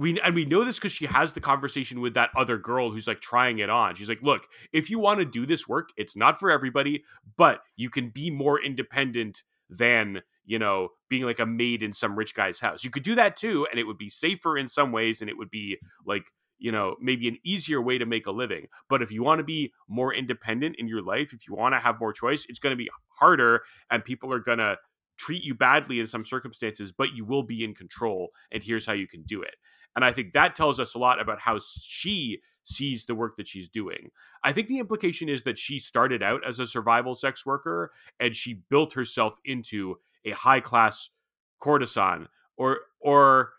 We 0.00 0.18
and 0.20 0.34
we 0.34 0.46
know 0.46 0.64
this 0.64 0.78
because 0.78 0.92
she 0.92 1.06
has 1.06 1.34
the 1.34 1.40
conversation 1.40 2.00
with 2.00 2.14
that 2.14 2.30
other 2.34 2.56
girl 2.56 2.90
who's 2.90 3.06
like 3.06 3.20
trying 3.20 3.58
it 3.58 3.68
on. 3.68 3.94
She's 3.94 4.08
like, 4.08 4.22
"Look, 4.22 4.46
if 4.72 4.88
you 4.88 4.98
want 4.98 5.18
to 5.18 5.26
do 5.26 5.44
this 5.44 5.68
work, 5.68 5.90
it's 5.96 6.16
not 6.16 6.40
for 6.40 6.50
everybody, 6.50 7.04
but 7.36 7.60
you 7.76 7.90
can 7.90 8.08
be 8.08 8.30
more 8.30 8.58
independent 8.60 9.42
than 9.68 10.22
you 10.46 10.58
know 10.58 10.88
being 11.10 11.24
like 11.24 11.38
a 11.38 11.44
maid 11.44 11.82
in 11.82 11.92
some 11.92 12.16
rich 12.16 12.34
guy's 12.34 12.60
house. 12.60 12.82
You 12.82 12.90
could 12.90 13.02
do 13.02 13.14
that 13.14 13.36
too, 13.36 13.66
and 13.70 13.78
it 13.78 13.86
would 13.86 13.98
be 13.98 14.08
safer 14.08 14.56
in 14.56 14.68
some 14.68 14.90
ways, 14.90 15.20
and 15.20 15.28
it 15.28 15.36
would 15.36 15.50
be 15.50 15.78
like 16.06 16.24
you 16.60 16.70
know, 16.70 16.94
maybe 17.00 17.26
an 17.26 17.38
easier 17.42 17.80
way 17.80 17.96
to 17.96 18.04
make 18.04 18.26
a 18.26 18.30
living. 18.30 18.66
But 18.88 19.00
if 19.00 19.10
you 19.10 19.22
want 19.22 19.38
to 19.38 19.44
be 19.44 19.72
more 19.88 20.14
independent 20.14 20.76
in 20.78 20.86
your 20.88 21.02
life, 21.02 21.32
if 21.32 21.48
you 21.48 21.54
want 21.54 21.74
to 21.74 21.80
have 21.80 21.98
more 21.98 22.12
choice, 22.12 22.44
it's 22.50 22.58
going 22.58 22.72
to 22.72 22.76
be 22.76 22.90
harder 23.18 23.62
and 23.90 24.04
people 24.04 24.30
are 24.30 24.38
going 24.38 24.58
to 24.58 24.76
treat 25.18 25.42
you 25.42 25.54
badly 25.54 26.00
in 26.00 26.06
some 26.06 26.24
circumstances, 26.24 26.92
but 26.92 27.14
you 27.14 27.24
will 27.24 27.42
be 27.42 27.64
in 27.64 27.74
control. 27.74 28.28
And 28.50 28.62
here's 28.62 28.86
how 28.86 28.92
you 28.92 29.06
can 29.06 29.22
do 29.22 29.42
it. 29.42 29.54
And 29.96 30.04
I 30.04 30.12
think 30.12 30.32
that 30.32 30.54
tells 30.54 30.78
us 30.78 30.94
a 30.94 30.98
lot 30.98 31.20
about 31.20 31.40
how 31.40 31.58
she 31.60 32.40
sees 32.64 33.06
the 33.06 33.14
work 33.14 33.36
that 33.36 33.48
she's 33.48 33.68
doing. 33.68 34.10
I 34.44 34.52
think 34.52 34.68
the 34.68 34.78
implication 34.78 35.28
is 35.28 35.42
that 35.44 35.58
she 35.58 35.78
started 35.78 36.22
out 36.22 36.46
as 36.46 36.58
a 36.58 36.66
survival 36.66 37.14
sex 37.14 37.44
worker 37.44 37.90
and 38.18 38.34
she 38.34 38.62
built 38.70 38.92
herself 38.92 39.38
into 39.44 39.98
a 40.24 40.30
high 40.30 40.60
class 40.60 41.10
courtesan 41.58 42.28
or 42.56 42.80
or 43.00 43.52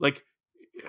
like 0.00 0.24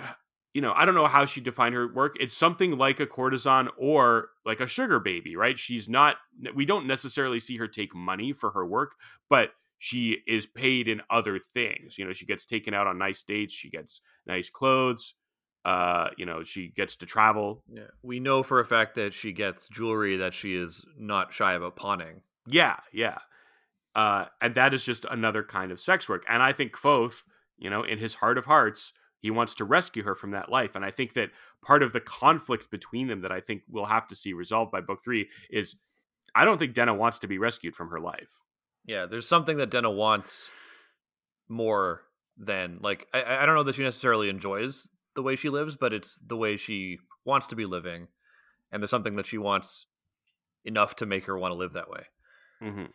you 0.53 0.61
know, 0.61 0.73
I 0.75 0.85
don't 0.85 0.95
know 0.95 1.05
how 1.05 1.25
she 1.25 1.41
defined 1.41 1.75
her 1.75 1.87
work. 1.87 2.17
It's 2.19 2.35
something 2.35 2.75
like 2.75 2.99
a 2.99 3.05
courtesan 3.05 3.69
or 3.77 4.29
like 4.45 4.59
a 4.59 4.67
sugar 4.67 4.99
baby, 4.99 5.35
right? 5.35 5.59
She's 5.59 5.87
not, 5.87 6.17
we 6.55 6.65
don't 6.65 6.87
necessarily 6.87 7.39
see 7.39 7.57
her 7.57 7.67
take 7.67 7.93
money 7.93 8.33
for 8.33 8.49
her 8.51 8.65
work, 8.65 8.95
but 9.29 9.51
she 9.79 10.17
is 10.27 10.45
paid 10.45 10.87
in 10.87 11.01
other 11.09 11.39
things. 11.39 11.97
You 11.97 12.05
know, 12.05 12.13
she 12.13 12.25
gets 12.25 12.45
taken 12.45 12.73
out 12.73 12.85
on 12.85 12.99
nice 12.99 13.23
dates, 13.23 13.53
she 13.53 13.69
gets 13.69 14.01
nice 14.27 14.49
clothes, 14.49 15.15
uh, 15.65 16.09
you 16.17 16.25
know, 16.25 16.43
she 16.43 16.67
gets 16.67 16.97
to 16.97 17.05
travel. 17.05 17.63
Yeah. 17.71 17.87
We 18.03 18.19
know 18.19 18.43
for 18.43 18.59
a 18.59 18.65
fact 18.65 18.95
that 18.95 19.13
she 19.13 19.31
gets 19.31 19.69
jewelry 19.69 20.17
that 20.17 20.33
she 20.33 20.53
is 20.53 20.85
not 20.97 21.33
shy 21.33 21.53
about 21.53 21.77
pawning. 21.77 22.21
Yeah, 22.45 22.75
yeah. 22.93 23.19
Uh, 23.95 24.25
and 24.41 24.53
that 24.55 24.73
is 24.73 24.83
just 24.83 25.05
another 25.05 25.43
kind 25.43 25.71
of 25.71 25.79
sex 25.79 26.07
work. 26.07 26.25
And 26.29 26.43
I 26.43 26.51
think 26.51 26.73
Kvothe, 26.73 27.23
you 27.57 27.69
know, 27.69 27.83
in 27.83 27.97
his 27.97 28.15
heart 28.15 28.37
of 28.37 28.45
hearts, 28.45 28.93
he 29.21 29.31
wants 29.31 29.55
to 29.55 29.65
rescue 29.65 30.03
her 30.03 30.15
from 30.15 30.31
that 30.31 30.49
life. 30.49 30.75
And 30.75 30.83
I 30.83 30.91
think 30.91 31.13
that 31.13 31.31
part 31.63 31.83
of 31.83 31.93
the 31.93 31.99
conflict 32.01 32.69
between 32.69 33.07
them 33.07 33.21
that 33.21 33.31
I 33.31 33.39
think 33.39 33.63
we'll 33.69 33.85
have 33.85 34.07
to 34.07 34.15
see 34.15 34.33
resolved 34.33 34.71
by 34.71 34.81
book 34.81 34.99
three 35.03 35.29
is 35.49 35.75
I 36.35 36.45
don't 36.45 36.57
think 36.57 36.73
Denna 36.73 36.93
wants 36.93 37.19
to 37.19 37.27
be 37.27 37.37
rescued 37.37 37.75
from 37.75 37.89
her 37.89 37.99
life. 37.99 38.39
Yeah, 38.89 39.05
there's 39.05 39.27
something 39.27 39.57
that 39.57 39.69
Denna 39.69 39.91
wants 39.91 40.49
more 41.47 42.01
than 42.39 42.79
like 42.81 43.05
I, 43.13 43.43
I 43.43 43.45
don't 43.45 43.53
know 43.53 43.61
that 43.61 43.75
she 43.75 43.83
necessarily 43.83 44.29
enjoys 44.29 44.89
the 45.13 45.21
way 45.21 45.35
she 45.35 45.49
lives, 45.49 45.75
but 45.75 45.93
it's 45.93 46.17
the 46.25 46.35
way 46.35 46.57
she 46.57 46.97
wants 47.23 47.45
to 47.47 47.55
be 47.55 47.67
living, 47.67 48.07
and 48.71 48.81
there's 48.81 48.89
something 48.89 49.15
that 49.17 49.27
she 49.27 49.37
wants 49.37 49.85
enough 50.65 50.95
to 50.95 51.05
make 51.05 51.27
her 51.27 51.37
want 51.37 51.51
to 51.51 51.55
live 51.55 51.73
that 51.73 51.91
way. 51.91 52.01
Mm-hmm. 52.63 52.85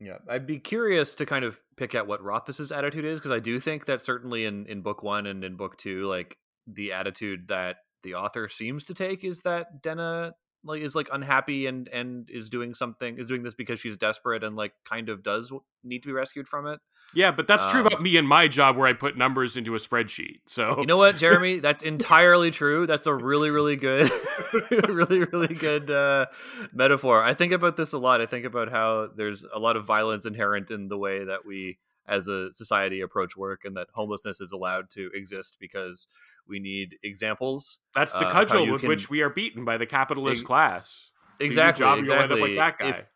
Yeah, 0.00 0.16
I'd 0.26 0.46
be 0.46 0.58
curious 0.58 1.14
to 1.16 1.26
kind 1.26 1.44
of 1.44 1.60
pick 1.76 1.94
at 1.94 2.06
what 2.06 2.24
Rothfuss's 2.24 2.72
attitude 2.72 3.04
is 3.04 3.18
because 3.18 3.30
I 3.30 3.40
do 3.40 3.60
think 3.60 3.84
that 3.84 4.00
certainly 4.00 4.46
in 4.46 4.64
in 4.68 4.80
book 4.80 5.02
one 5.02 5.26
and 5.26 5.44
in 5.44 5.56
book 5.56 5.76
two, 5.76 6.06
like 6.06 6.38
the 6.66 6.94
attitude 6.94 7.48
that 7.48 7.76
the 8.04 8.14
author 8.14 8.48
seems 8.48 8.86
to 8.86 8.94
take 8.94 9.22
is 9.22 9.40
that 9.40 9.82
Denna 9.82 10.32
like 10.64 10.82
is 10.82 10.94
like 10.94 11.08
unhappy 11.12 11.66
and 11.66 11.88
and 11.88 12.28
is 12.30 12.48
doing 12.48 12.74
something 12.74 13.18
is 13.18 13.28
doing 13.28 13.42
this 13.42 13.54
because 13.54 13.78
she's 13.78 13.96
desperate 13.96 14.42
and 14.42 14.56
like 14.56 14.72
kind 14.88 15.08
of 15.08 15.22
does 15.22 15.52
need 15.82 16.02
to 16.02 16.08
be 16.08 16.12
rescued 16.12 16.48
from 16.48 16.66
it. 16.66 16.80
Yeah, 17.14 17.30
but 17.30 17.46
that's 17.46 17.64
um, 17.66 17.70
true 17.70 17.80
about 17.86 18.02
me 18.02 18.16
and 18.16 18.26
my 18.26 18.48
job 18.48 18.76
where 18.76 18.86
I 18.86 18.92
put 18.92 19.16
numbers 19.16 19.56
into 19.56 19.74
a 19.74 19.78
spreadsheet. 19.78 20.38
So 20.46 20.80
you 20.80 20.86
know 20.86 20.96
what, 20.96 21.16
Jeremy, 21.16 21.60
that's 21.60 21.82
entirely 21.94 22.50
true. 22.50 22.86
That's 22.86 23.06
a 23.06 23.14
really 23.14 23.50
really 23.50 23.76
good, 23.76 24.10
really 24.88 25.20
really 25.20 25.54
good 25.54 25.90
uh, 25.90 26.26
metaphor. 26.72 27.22
I 27.22 27.34
think 27.34 27.52
about 27.52 27.76
this 27.76 27.92
a 27.92 27.98
lot. 27.98 28.20
I 28.20 28.26
think 28.26 28.44
about 28.44 28.70
how 28.70 29.10
there's 29.14 29.44
a 29.54 29.58
lot 29.58 29.76
of 29.76 29.86
violence 29.86 30.26
inherent 30.26 30.70
in 30.70 30.88
the 30.88 30.98
way 30.98 31.24
that 31.24 31.46
we 31.46 31.78
as 32.06 32.28
a 32.28 32.52
society 32.52 33.00
approach 33.00 33.36
work 33.36 33.64
and 33.64 33.76
that 33.76 33.88
homelessness 33.94 34.40
is 34.40 34.52
allowed 34.52 34.90
to 34.90 35.10
exist 35.14 35.56
because 35.60 36.06
we 36.46 36.58
need 36.58 36.96
examples. 37.02 37.78
That's 37.94 38.12
the 38.12 38.26
uh, 38.26 38.32
cudgel 38.32 38.70
with 38.70 38.82
can... 38.82 38.88
which 38.88 39.08
we 39.08 39.22
are 39.22 39.30
beaten 39.30 39.64
by 39.64 39.78
the 39.78 39.86
capitalist 39.86 40.44
class. 40.44 41.10
Exactly. 41.40 41.86
Exactly. 41.98 42.40
Like 42.40 42.56
that 42.56 42.78
guy. 42.78 42.98
If, 42.98 43.10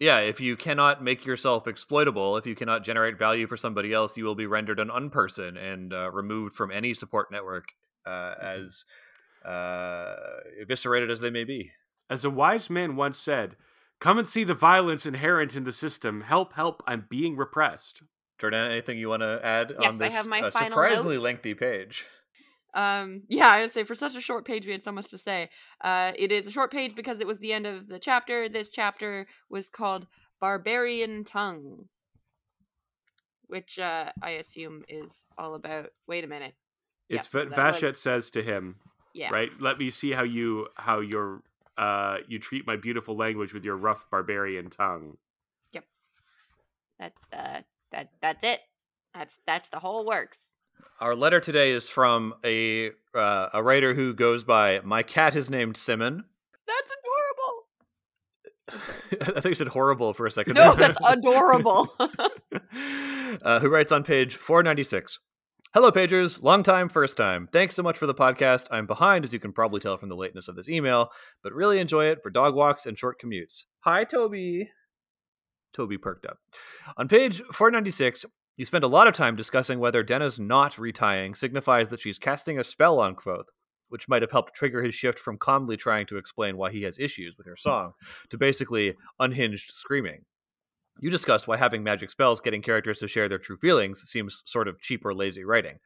yeah, 0.00 0.18
if 0.18 0.40
you 0.40 0.56
cannot 0.56 1.02
make 1.02 1.24
yourself 1.24 1.68
exploitable, 1.68 2.36
if 2.36 2.44
you 2.44 2.56
cannot 2.56 2.82
generate 2.82 3.16
value 3.18 3.46
for 3.46 3.56
somebody 3.56 3.92
else, 3.92 4.16
you 4.16 4.24
will 4.24 4.34
be 4.34 4.46
rendered 4.46 4.80
an 4.80 4.88
unperson 4.88 5.56
and 5.56 5.92
uh, 5.94 6.10
removed 6.10 6.56
from 6.56 6.72
any 6.72 6.92
support 6.92 7.30
network, 7.30 7.68
uh, 8.04 8.10
mm-hmm. 8.10 8.44
as 8.44 8.84
uh, 9.44 10.16
eviscerated 10.60 11.08
as 11.08 11.20
they 11.20 11.30
may 11.30 11.44
be. 11.44 11.70
As 12.10 12.24
a 12.24 12.30
wise 12.30 12.68
man 12.68 12.96
once 12.96 13.16
said, 13.16 13.54
"Come 14.00 14.18
and 14.18 14.28
see 14.28 14.42
the 14.42 14.54
violence 14.54 15.06
inherent 15.06 15.54
in 15.54 15.62
the 15.62 15.72
system. 15.72 16.22
Help, 16.22 16.54
help! 16.54 16.82
I'm 16.84 17.06
being 17.08 17.36
repressed." 17.36 18.02
Jordan, 18.42 18.72
anything 18.72 18.98
you 18.98 19.08
want 19.08 19.22
to 19.22 19.38
add 19.44 19.72
yes, 19.80 19.92
on 19.92 19.98
this 19.98 20.12
I 20.12 20.16
have 20.16 20.26
my 20.26 20.42
uh, 20.42 20.50
surprisingly 20.50 21.14
note. 21.14 21.22
lengthy 21.22 21.54
page? 21.54 22.04
Um, 22.74 23.22
yeah, 23.28 23.48
I 23.48 23.60
would 23.60 23.70
say 23.70 23.84
for 23.84 23.94
such 23.94 24.16
a 24.16 24.20
short 24.20 24.44
page, 24.44 24.66
we 24.66 24.72
had 24.72 24.82
so 24.82 24.90
much 24.90 25.06
to 25.10 25.18
say. 25.18 25.48
Uh, 25.80 26.10
it 26.16 26.32
is 26.32 26.48
a 26.48 26.50
short 26.50 26.72
page 26.72 26.96
because 26.96 27.20
it 27.20 27.26
was 27.28 27.38
the 27.38 27.52
end 27.52 27.68
of 27.68 27.86
the 27.86 28.00
chapter. 28.00 28.48
This 28.48 28.68
chapter 28.68 29.28
was 29.48 29.68
called 29.68 30.08
Barbarian 30.40 31.22
Tongue, 31.22 31.84
which 33.46 33.78
uh, 33.78 34.10
I 34.20 34.30
assume 34.30 34.82
is 34.88 35.22
all 35.38 35.54
about. 35.54 35.90
Wait 36.08 36.24
a 36.24 36.26
minute. 36.26 36.54
It's 37.08 37.32
yeah, 37.32 37.44
Vashet 37.44 37.96
says 37.96 38.32
to 38.32 38.42
him, 38.42 38.74
"Yeah, 39.14 39.30
right. 39.30 39.50
Let 39.60 39.78
me 39.78 39.90
see 39.90 40.10
how 40.10 40.24
you 40.24 40.66
how 40.74 40.98
your 40.98 41.42
uh 41.78 42.18
you 42.26 42.40
treat 42.40 42.66
my 42.66 42.74
beautiful 42.74 43.16
language 43.16 43.54
with 43.54 43.64
your 43.64 43.76
rough 43.76 44.10
barbarian 44.10 44.68
tongue." 44.68 45.16
Yep. 45.74 45.84
That 46.98 47.12
uh, 47.32 47.60
that 47.92 48.10
that's 48.20 48.42
it. 48.42 48.60
That's 49.14 49.36
that's 49.46 49.68
the 49.68 49.78
whole 49.78 50.04
works. 50.04 50.50
Our 51.00 51.14
letter 51.14 51.40
today 51.40 51.72
is 51.72 51.88
from 51.88 52.34
a 52.44 52.90
uh, 53.14 53.48
a 53.52 53.62
writer 53.62 53.94
who 53.94 54.14
goes 54.14 54.44
by 54.44 54.80
"My 54.84 55.02
cat 55.02 55.36
is 55.36 55.50
named 55.50 55.76
Simon." 55.76 56.24
That's 56.66 56.92
adorable. 56.92 57.02
I 59.36 59.40
think 59.40 59.50
you 59.50 59.54
said 59.54 59.68
horrible 59.68 60.14
for 60.14 60.26
a 60.26 60.30
second. 60.30 60.54
No, 60.54 60.74
that's 60.74 60.98
adorable. 61.06 61.94
uh, 63.42 63.60
who 63.60 63.68
writes 63.68 63.92
on 63.92 64.04
page 64.04 64.34
four 64.34 64.62
ninety 64.62 64.84
six? 64.84 65.18
Hello, 65.74 65.90
pagers. 65.90 66.42
Long 66.42 66.62
time, 66.62 66.90
first 66.90 67.16
time. 67.16 67.48
Thanks 67.50 67.74
so 67.74 67.82
much 67.82 67.96
for 67.96 68.06
the 68.06 68.14
podcast. 68.14 68.66
I'm 68.70 68.86
behind, 68.86 69.24
as 69.24 69.32
you 69.32 69.38
can 69.38 69.52
probably 69.52 69.80
tell 69.80 69.96
from 69.96 70.10
the 70.10 70.16
lateness 70.16 70.48
of 70.48 70.54
this 70.54 70.68
email, 70.68 71.10
but 71.42 71.54
really 71.54 71.78
enjoy 71.78 72.06
it 72.06 72.22
for 72.22 72.28
dog 72.28 72.54
walks 72.54 72.84
and 72.84 72.98
short 72.98 73.18
commutes. 73.18 73.64
Hi, 73.80 74.04
Toby. 74.04 74.68
Toby 75.72 75.98
perked 75.98 76.26
up. 76.26 76.38
On 76.96 77.08
page 77.08 77.42
496, 77.52 78.26
you 78.56 78.64
spend 78.64 78.84
a 78.84 78.88
lot 78.88 79.06
of 79.06 79.14
time 79.14 79.36
discussing 79.36 79.78
whether 79.78 80.02
Denna's 80.02 80.38
knot 80.38 80.74
retying 80.74 81.36
signifies 81.36 81.88
that 81.88 82.00
she's 82.00 82.18
casting 82.18 82.58
a 82.58 82.64
spell 82.64 83.00
on 83.00 83.16
Kvothe, 83.16 83.46
which 83.88 84.08
might 84.08 84.22
have 84.22 84.30
helped 84.30 84.54
trigger 84.54 84.82
his 84.82 84.94
shift 84.94 85.18
from 85.18 85.38
calmly 85.38 85.76
trying 85.76 86.06
to 86.06 86.18
explain 86.18 86.56
why 86.56 86.70
he 86.70 86.82
has 86.82 86.98
issues 86.98 87.36
with 87.36 87.46
her 87.46 87.56
hmm. 87.58 87.68
song 87.68 87.92
to 88.30 88.38
basically 88.38 88.94
unhinged 89.18 89.70
screaming. 89.72 90.24
You 91.00 91.10
discussed 91.10 91.48
why 91.48 91.56
having 91.56 91.82
magic 91.82 92.10
spells 92.10 92.40
getting 92.40 92.60
characters 92.60 92.98
to 92.98 93.08
share 93.08 93.28
their 93.28 93.38
true 93.38 93.56
feelings 93.56 94.02
seems 94.02 94.42
sort 94.44 94.68
of 94.68 94.80
cheap 94.80 95.04
or 95.04 95.14
lazy 95.14 95.42
writing. 95.42 95.78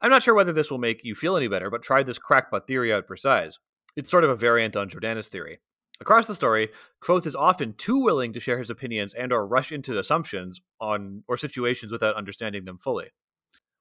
I'm 0.00 0.10
not 0.10 0.22
sure 0.22 0.34
whether 0.34 0.52
this 0.52 0.70
will 0.70 0.78
make 0.78 1.04
you 1.04 1.14
feel 1.14 1.36
any 1.36 1.48
better, 1.48 1.70
but 1.70 1.82
try 1.82 2.02
this 2.02 2.18
crackpot 2.18 2.66
theory 2.66 2.92
out 2.92 3.06
for 3.06 3.16
size. 3.16 3.58
It's 3.94 4.10
sort 4.10 4.24
of 4.24 4.30
a 4.30 4.36
variant 4.36 4.74
on 4.74 4.88
Jordana's 4.88 5.28
theory. 5.28 5.58
Across 6.00 6.28
the 6.28 6.34
story, 6.34 6.68
Kvothe 7.02 7.26
is 7.26 7.34
often 7.34 7.74
too 7.74 7.98
willing 7.98 8.32
to 8.32 8.40
share 8.40 8.58
his 8.58 8.70
opinions 8.70 9.14
and 9.14 9.32
or 9.32 9.46
rush 9.46 9.72
into 9.72 9.98
assumptions 9.98 10.60
on 10.80 11.24
or 11.26 11.36
situations 11.36 11.90
without 11.90 12.14
understanding 12.14 12.64
them 12.64 12.78
fully. 12.78 13.08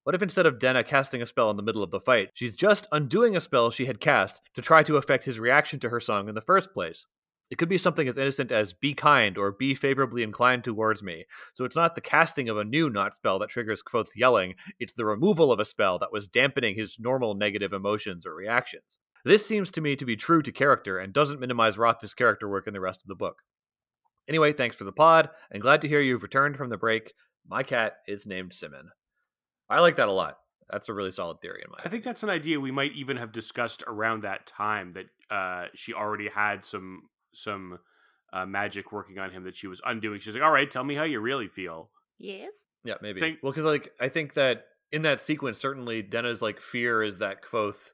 What 0.03 0.15
if 0.15 0.24
instead 0.24 0.45
of 0.45 0.57
Denna 0.57 0.83
casting 0.83 1.21
a 1.21 1.25
spell 1.25 1.51
in 1.51 1.57
the 1.57 1.63
middle 1.63 1.83
of 1.83 1.91
the 1.91 2.00
fight, 2.00 2.29
she's 2.33 2.55
just 2.55 2.88
undoing 2.91 3.36
a 3.36 3.41
spell 3.41 3.69
she 3.69 3.86
had 3.86 4.00
cast 4.00 4.41
to 4.55 4.62
try 4.62 4.81
to 4.83 4.97
affect 4.97 5.25
his 5.25 5.39
reaction 5.39 5.79
to 5.81 5.89
her 5.89 6.00
song 6.00 6.27
in 6.27 6.33
the 6.33 6.41
first 6.41 6.74
place? 6.74 7.05
It 7.51 7.57
could 7.57 7.69
be 7.69 7.77
something 7.77 8.07
as 8.07 8.17
innocent 8.17 8.51
as 8.51 8.74
be 8.74 8.93
kind 8.93 9.38
or 9.38 9.51
be 9.51 9.75
favorably 9.75 10.24
inclined 10.24 10.63
towards 10.63 11.03
me. 11.03 11.25
So 11.53 11.65
it's 11.65 11.75
knot 11.75 11.95
the 11.95 12.01
casting 12.01 12.50
of 12.50 12.57
a 12.57 12.63
new 12.63 12.89
not 12.89 13.15
spell 13.15 13.38
that 13.39 13.50
triggers 13.50 13.83
Kvothe's 13.83 14.17
yelling, 14.17 14.55
it's 14.79 14.93
the 14.93 15.05
removal 15.05 15.51
of 15.51 15.59
a 15.59 15.65
spell 15.65 16.00
that 16.00 16.12
was 16.12 16.27
dampening 16.27 16.75
his 16.75 16.97
normal 17.00 17.36
negative 17.36 17.74
emotions 17.74 18.25
or 18.25 18.33
reactions. 18.33 19.00
This 19.27 19.46
seems 19.46 19.72
to 19.72 19.81
me 19.81 19.96
to 19.98 20.05
be 20.05 20.15
true 20.15 20.41
to 20.41 20.51
character 20.51 20.98
and 20.98 21.12
doesn't 21.12 21.41
minimize 21.41 21.77
Rothfuss' 21.77 22.13
character 22.13 22.48
work 22.48 22.65
in 22.65 22.74
the 22.74 22.79
rest 22.79 23.01
of 23.01 23.07
the 23.07 23.15
book. 23.15 23.41
Anyway, 24.27 24.53
thanks 24.53 24.75
for 24.75 24.86
the 24.86 24.91
pod, 24.91 25.29
and 25.51 25.62
glad 25.62 25.81
to 25.81 25.88
hear 25.88 26.00
you've 26.00 26.24
returned 26.24 26.55
from 26.55 26.69
the 26.69 26.77
break. 26.77 27.13
My 27.46 27.63
cat 27.63 27.98
is 28.07 28.25
named 28.25 28.53
Simon. 28.53 28.89
I 29.69 29.79
like 29.81 29.98
that 29.98 30.07
a 30.07 30.13
lot. 30.13 30.38
That's 30.69 30.89
a 30.89 30.93
really 30.93 31.12
solid 31.12 31.41
theory 31.41 31.62
in 31.65 31.72
my. 31.72 31.79
I 31.84 31.89
think 31.89 32.03
that's 32.03 32.24
an 32.24 32.29
idea 32.29 32.60
we 32.60 32.72
might 32.72 32.93
even 32.93 33.17
have 33.17 33.31
discussed 33.31 33.84
around 33.88 34.24
that 34.24 34.46
time 34.46 34.93
that 34.93 35.05
uh, 35.34 35.67
she 35.74 35.93
already 35.93 36.29
had 36.29 36.63
some 36.65 37.03
some 37.34 37.79
uh, 38.34 38.46
magic 38.46 38.91
working 38.91 39.19
on 39.19 39.31
him 39.31 39.43
that 39.43 39.55
she 39.55 39.67
was 39.67 39.81
undoing. 39.86 40.19
She's 40.19 40.36
like, 40.36 40.43
"All 40.43 40.51
right, 40.51 40.69
tell 40.69 40.84
me 40.84 40.96
how 40.96 41.03
you 41.03 41.19
really 41.19 41.48
feel." 41.48 41.89
Yes. 42.17 42.67
Yeah, 42.84 42.96
maybe. 43.01 43.19
Think- 43.19 43.39
well, 43.43 43.51
because 43.51 43.65
like 43.65 43.91
I 44.00 44.10
think 44.10 44.34
that 44.34 44.65
in 44.91 45.01
that 45.03 45.22
sequence, 45.22 45.57
certainly 45.57 46.01
Denna's 46.01 46.41
like 46.41 46.60
fear 46.60 47.03
is 47.03 47.19
that 47.19 47.43
Kvothe, 47.43 47.91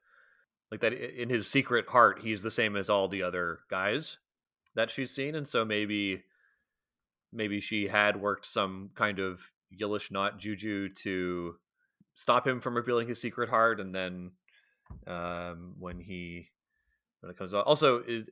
like 0.74 0.80
that 0.80 0.94
in 0.94 1.30
his 1.30 1.48
secret 1.48 1.88
heart, 1.90 2.22
he's 2.24 2.42
the 2.42 2.50
same 2.50 2.76
as 2.76 2.90
all 2.90 3.08
the 3.08 3.22
other 3.22 3.60
guys 3.70 4.18
that 4.74 4.90
she's 4.90 5.12
seen, 5.14 5.36
and 5.36 5.48
so 5.48 5.64
maybe, 5.64 6.24
maybe 7.32 7.60
she 7.60 7.88
had 7.88 8.20
worked 8.20 8.48
some 8.48 8.90
kind 8.96 9.20
of 9.20 9.52
Yllish 9.80 10.10
knot 10.10 10.40
juju 10.40 10.90
to 10.90 11.58
stop 12.16 12.48
him 12.48 12.60
from 12.60 12.76
revealing 12.76 13.08
his 13.08 13.22
secret 13.22 13.52
heart, 13.52 13.80
and 13.80 13.94
then 13.94 14.32
um, 15.06 15.76
when 15.78 16.00
he 16.00 16.50
when 17.20 17.30
it 17.30 17.38
comes 17.38 17.54
out, 17.54 17.68
also 17.68 18.02
is 18.02 18.32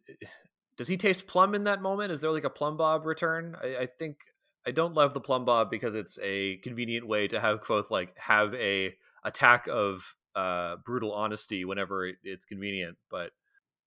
does 0.77 0.87
he 0.87 0.97
taste 0.97 1.27
plum 1.27 1.53
in 1.53 1.65
that 1.65 1.79
moment? 1.79 2.11
Is 2.11 2.21
there 2.21 2.31
like 2.31 2.43
a 2.43 2.49
plum 2.49 2.75
bob 2.75 3.05
return? 3.05 3.55
I, 3.61 3.81
I 3.81 3.85
think 3.85 4.17
I 4.65 4.71
don't 4.71 4.95
love 4.95 5.13
the 5.13 5.21
plum 5.21 5.45
bob 5.45 5.69
because 5.69 5.93
it's 5.93 6.17
a 6.23 6.57
convenient 6.63 7.07
way 7.07 7.27
to 7.27 7.39
have 7.39 7.61
Kvothe 7.61 7.91
like 7.91 8.17
have 8.17 8.55
a 8.55 8.95
attack 9.23 9.67
of 9.67 10.15
uh, 10.35 10.77
brutal 10.85 11.13
honesty 11.13 11.65
whenever 11.65 12.07
it, 12.07 12.15
it's 12.23 12.45
convenient, 12.45 12.97
but 13.09 13.31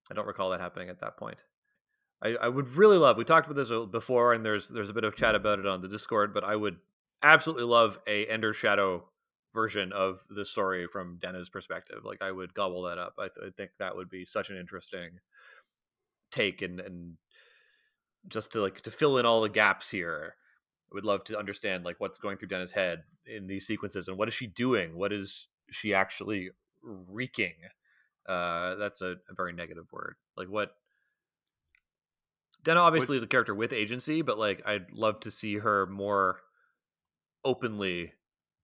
I 0.09 0.13
don't 0.13 0.27
recall 0.27 0.51
that 0.51 0.61
happening 0.61 0.89
at 0.89 0.99
that 1.01 1.17
point. 1.17 1.43
I, 2.21 2.35
I 2.35 2.47
would 2.47 2.75
really 2.75 2.97
love. 2.97 3.17
We 3.17 3.23
talked 3.23 3.47
about 3.49 3.57
this 3.57 3.71
before, 3.91 4.33
and 4.33 4.45
there's 4.45 4.69
there's 4.69 4.89
a 4.89 4.93
bit 4.93 5.03
of 5.03 5.15
chat 5.15 5.35
about 5.35 5.59
it 5.59 5.67
on 5.67 5.81
the 5.81 5.87
Discord, 5.87 6.33
but 6.33 6.43
I 6.43 6.55
would 6.55 6.77
absolutely 7.23 7.65
love 7.65 7.99
a 8.07 8.25
Ender 8.27 8.53
Shadow 8.53 9.05
version 9.53 9.91
of 9.93 10.25
the 10.29 10.45
story 10.45 10.87
from 10.87 11.17
Denna's 11.17 11.49
perspective. 11.49 12.03
Like 12.03 12.21
I 12.21 12.31
would 12.31 12.53
gobble 12.53 12.83
that 12.83 12.97
up. 12.97 13.13
I, 13.17 13.27
th- 13.27 13.47
I 13.47 13.49
think 13.55 13.71
that 13.79 13.95
would 13.95 14.09
be 14.09 14.25
such 14.25 14.49
an 14.49 14.57
interesting 14.57 15.19
take 16.31 16.61
and 16.61 16.79
and 16.79 17.17
just 18.27 18.51
to 18.53 18.61
like 18.61 18.81
to 18.81 18.91
fill 18.91 19.17
in 19.17 19.25
all 19.25 19.41
the 19.41 19.49
gaps 19.49 19.89
here. 19.89 20.35
I 20.91 20.95
would 20.95 21.05
love 21.05 21.23
to 21.25 21.37
understand 21.37 21.83
like 21.83 21.99
what's 21.99 22.19
going 22.19 22.37
through 22.37 22.49
Denna's 22.49 22.71
head 22.71 23.03
in 23.25 23.47
these 23.47 23.65
sequences 23.65 24.07
and 24.07 24.17
what 24.17 24.27
is 24.27 24.33
she 24.33 24.47
doing? 24.47 24.95
What 24.95 25.11
is 25.11 25.47
she 25.69 25.93
actually 25.93 26.51
reeking 26.83 27.53
Uh, 28.27 28.75
that's 28.75 29.01
a, 29.01 29.17
a 29.29 29.33
very 29.35 29.53
negative 29.53 29.91
word. 29.91 30.15
Like 30.35 30.47
what? 30.47 30.75
Denna 32.63 32.79
obviously 32.79 33.17
is 33.17 33.23
a 33.23 33.27
character 33.27 33.53
with 33.53 33.71
agency, 33.73 34.21
but 34.23 34.39
like 34.39 34.65
I'd 34.65 34.91
love 34.91 35.19
to 35.21 35.31
see 35.31 35.57
her 35.59 35.85
more 35.85 36.39
openly 37.43 38.13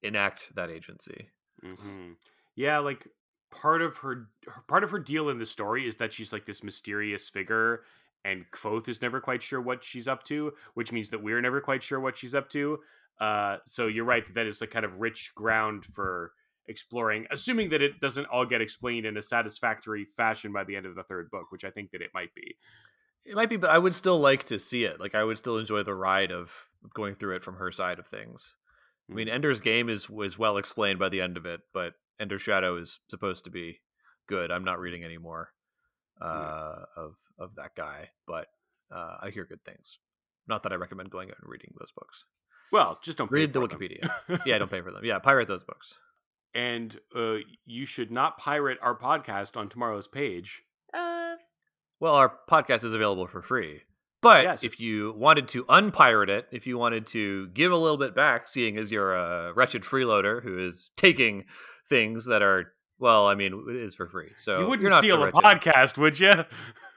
enact 0.02 0.54
that 0.56 0.70
agency. 0.72 1.30
hmm 1.62 2.14
Yeah, 2.56 2.80
like 2.80 3.08
part 3.52 3.82
of 3.82 3.98
her 3.98 4.30
part 4.68 4.84
of 4.84 4.90
her 4.92 5.00
deal 5.00 5.30
in 5.30 5.38
the 5.38 5.46
story 5.46 5.88
is 5.88 5.98
that 5.98 6.14
she's 6.14 6.34
like 6.34 6.46
this 6.46 6.64
mysterious 6.64 7.30
figure, 7.30 7.84
and 8.26 8.50
Kvothe 8.52 8.90
is 8.90 9.02
never 9.02 9.22
quite 9.22 9.44
sure 9.44 9.62
what 9.62 9.84
she's 9.84 10.08
up 10.08 10.24
to, 10.24 10.54
which 10.74 10.92
means 10.92 11.10
that 11.10 11.22
we're 11.22 11.42
never 11.42 11.62
quite 11.62 11.84
sure 11.84 12.00
what 12.00 12.18
she's 12.18 12.34
up 12.34 12.50
to. 12.50 12.80
Uh, 13.20 13.58
so 13.66 13.86
you're 13.86 14.06
right 14.06 14.26
that 14.26 14.34
that 14.34 14.48
is 14.48 14.62
like 14.62 14.72
kind 14.72 14.86
of 14.86 15.00
rich 15.00 15.34
ground 15.36 15.86
for 15.94 16.34
exploring, 16.72 17.28
assuming 17.30 17.70
that 17.70 17.84
it 17.84 18.00
doesn't 18.00 18.26
all 18.26 18.46
get 18.46 18.62
explained 18.62 19.06
in 19.06 19.18
a 19.18 19.22
satisfactory 19.22 20.06
fashion 20.18 20.52
by 20.52 20.64
the 20.64 20.76
end 20.76 20.88
of 20.88 20.96
the 20.96 21.04
third 21.04 21.30
book, 21.30 21.52
which 21.52 21.64
I 21.64 21.70
think 21.70 21.92
that 21.92 22.02
it 22.02 22.10
might 22.16 22.34
be. 22.34 22.56
It 23.24 23.36
might 23.36 23.50
be, 23.50 23.58
but 23.58 23.70
I 23.70 23.78
would 23.78 23.94
still 23.94 24.20
like 24.20 24.46
to 24.46 24.58
see 24.58 24.84
it. 24.84 25.00
Like 25.00 25.14
I 25.14 25.24
would 25.24 25.38
still 25.38 25.60
enjoy 25.60 25.84
the 25.84 25.94
ride 25.94 26.32
of 26.32 26.52
going 26.96 27.14
through 27.14 27.36
it 27.36 27.44
from 27.44 27.58
her 27.58 27.72
side 27.72 28.00
of 28.00 28.08
things. 28.08 28.56
I 29.10 29.14
mean, 29.14 29.30
Ender's 29.30 29.62
game 29.62 29.90
is 29.90 30.10
was 30.10 30.40
well 30.40 30.58
explained 30.58 30.98
by 30.98 31.10
the 31.10 31.22
end 31.22 31.38
of 31.38 31.46
it, 31.46 31.62
but 31.74 31.94
Ender's 32.20 32.42
Shadow 32.42 32.78
is 32.78 33.00
supposed 33.10 33.44
to 33.44 33.52
be 33.52 33.82
good. 34.28 34.52
I'm 34.52 34.64
not 34.64 34.80
reading 34.80 35.04
any 35.04 35.18
more 35.18 35.50
uh, 36.20 36.84
of 36.96 37.16
of 37.38 37.56
that 37.56 37.76
guy, 37.76 38.10
but 38.26 38.48
uh, 38.92 39.18
I 39.22 39.30
hear 39.30 39.46
good 39.46 39.64
things. 39.66 40.00
Not 40.48 40.64
that 40.64 40.72
I 40.72 40.76
recommend 40.76 41.12
going 41.12 41.30
out 41.30 41.38
and 41.42 41.50
reading 41.50 41.74
those 41.78 41.92
books. 41.92 42.26
Well, 42.72 43.00
just 43.04 43.18
don't 43.18 43.30
pay 43.30 43.40
Read 43.40 43.54
the. 43.54 43.62
Wikipedia. 43.62 44.10
Yeah, 44.46 44.58
don't 44.58 44.72
pay 44.72 44.82
for 44.82 44.92
them. 44.92 45.04
Yeah, 45.04 45.20
pirate 45.20 45.48
those 45.48 45.64
books. 45.64 45.94
And 46.54 46.98
uh, 47.16 47.38
you 47.66 47.86
should 47.86 48.12
not 48.12 48.38
pirate 48.38 48.78
our 48.82 48.98
podcast 48.98 49.56
on 49.58 49.70
tomorrow's 49.70 50.08
page. 50.08 50.64
Uh, 50.94 51.36
Well, 52.00 52.16
our 52.16 52.34
podcast 52.50 52.84
is 52.84 52.94
available 52.94 53.28
for 53.28 53.42
free. 53.42 53.82
But 54.22 54.44
Yes. 54.44 54.64
if 54.64 54.80
you 54.80 55.14
wanted 55.18 55.48
to 55.50 55.64
unpirate 55.66 56.30
it, 56.30 56.48
if 56.52 56.68
you 56.68 56.78
wanted 56.78 57.08
to 57.08 57.48
give 57.50 57.72
a 57.72 57.76
little 57.78 57.98
bit 57.98 58.14
back, 58.14 58.48
seeing 58.48 58.78
as 58.78 58.92
you're 58.92 59.16
a 59.16 59.52
wretched 59.54 59.82
freeloader 59.84 60.44
who 60.44 60.60
is 60.60 60.92
taking 60.96 61.46
things 61.90 62.26
that 62.26 62.42
are, 62.44 62.74
well, 63.00 63.28
I 63.28 63.34
mean, 63.34 63.66
it 63.70 63.76
is 63.76 63.96
for 63.96 64.08
free. 64.08 64.32
So 64.36 64.54
you 64.54 64.60
you're 64.60 64.70
wouldn't 64.70 64.90
not 64.90 64.96
so 64.98 65.02
steal 65.02 65.24
a 65.24 65.26
wretched. 65.32 65.42
podcast, 65.44 65.98
would 65.98 66.20
you? 66.20 66.34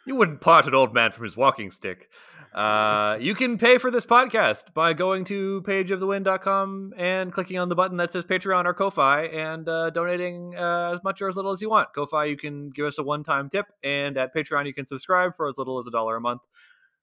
You 0.07 0.17
wouldn't 0.17 0.43
part 0.43 0.67
an 0.67 0.75
old 0.75 0.93
man 0.93 1.12
from 1.12 1.25
his 1.25 1.35
walking 1.35 1.71
stick. 1.71 2.11
Uh, 2.55 3.19
you 3.21 3.35
can 3.35 3.59
pay 3.59 3.79
for 3.79 3.90
this 3.90 4.07
podcast 4.07 4.73
by 4.75 4.93
going 4.93 5.25
to 5.25 5.61
pageofthewind.com 5.62 6.95
and 6.97 7.33
clicking 7.33 7.59
on 7.59 7.69
the 7.69 7.75
button 7.75 7.97
that 7.97 8.12
says 8.12 8.25
Patreon 8.25 8.64
or 8.64 8.73
Ko-Fi 8.73 9.25
and 9.25 9.69
uh, 9.69 9.90
donating 9.90 10.55
uh, 10.57 10.93
as 10.95 11.03
much 11.03 11.21
or 11.21 11.29
as 11.29 11.35
little 11.35 11.51
as 11.51 11.61
you 11.61 11.69
want. 11.69 11.88
Ko-Fi, 11.93 12.27
you 12.27 12.37
can 12.37 12.71
give 12.71 12.87
us 12.87 12.97
a 12.99 13.03
one-time 13.03 13.51
tip, 13.51 13.67
and 13.83 14.17
at 14.17 14.33
Patreon, 14.33 14.67
you 14.67 14.73
can 14.73 14.87
subscribe 14.87 15.35
for 15.35 15.49
as 15.49 15.59
little 15.59 15.79
as 15.79 15.88
a 15.88 15.90
dollar 15.90 16.14
a 16.14 16.21
month 16.21 16.43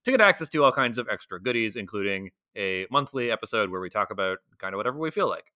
to 0.05 0.11
get 0.11 0.21
access 0.21 0.47
to 0.49 0.63
all 0.63 0.71
kinds 0.71 0.97
of 0.97 1.09
extra 1.11 1.41
goodies, 1.41 1.75
including 1.75 2.31
a 2.55 2.87
monthly 2.89 3.29
episode 3.29 3.69
where 3.69 3.81
we 3.81 3.89
talk 3.89 4.09
about 4.09 4.37
kind 4.57 4.73
of 4.73 4.77
whatever 4.77 4.99
we 4.99 5.11
feel 5.11 5.27
like. 5.27 5.51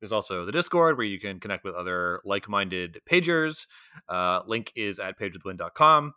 There's 0.00 0.12
also 0.12 0.44
the 0.44 0.52
Discord 0.52 0.96
where 0.98 1.06
you 1.06 1.18
can 1.18 1.40
connect 1.40 1.64
with 1.64 1.74
other 1.74 2.20
like-minded 2.24 3.00
pagers. 3.10 3.66
Uh, 4.08 4.42
link 4.46 4.72
is 4.76 5.00
at 5.00 5.18
pageofthewind.com. 5.18 6.14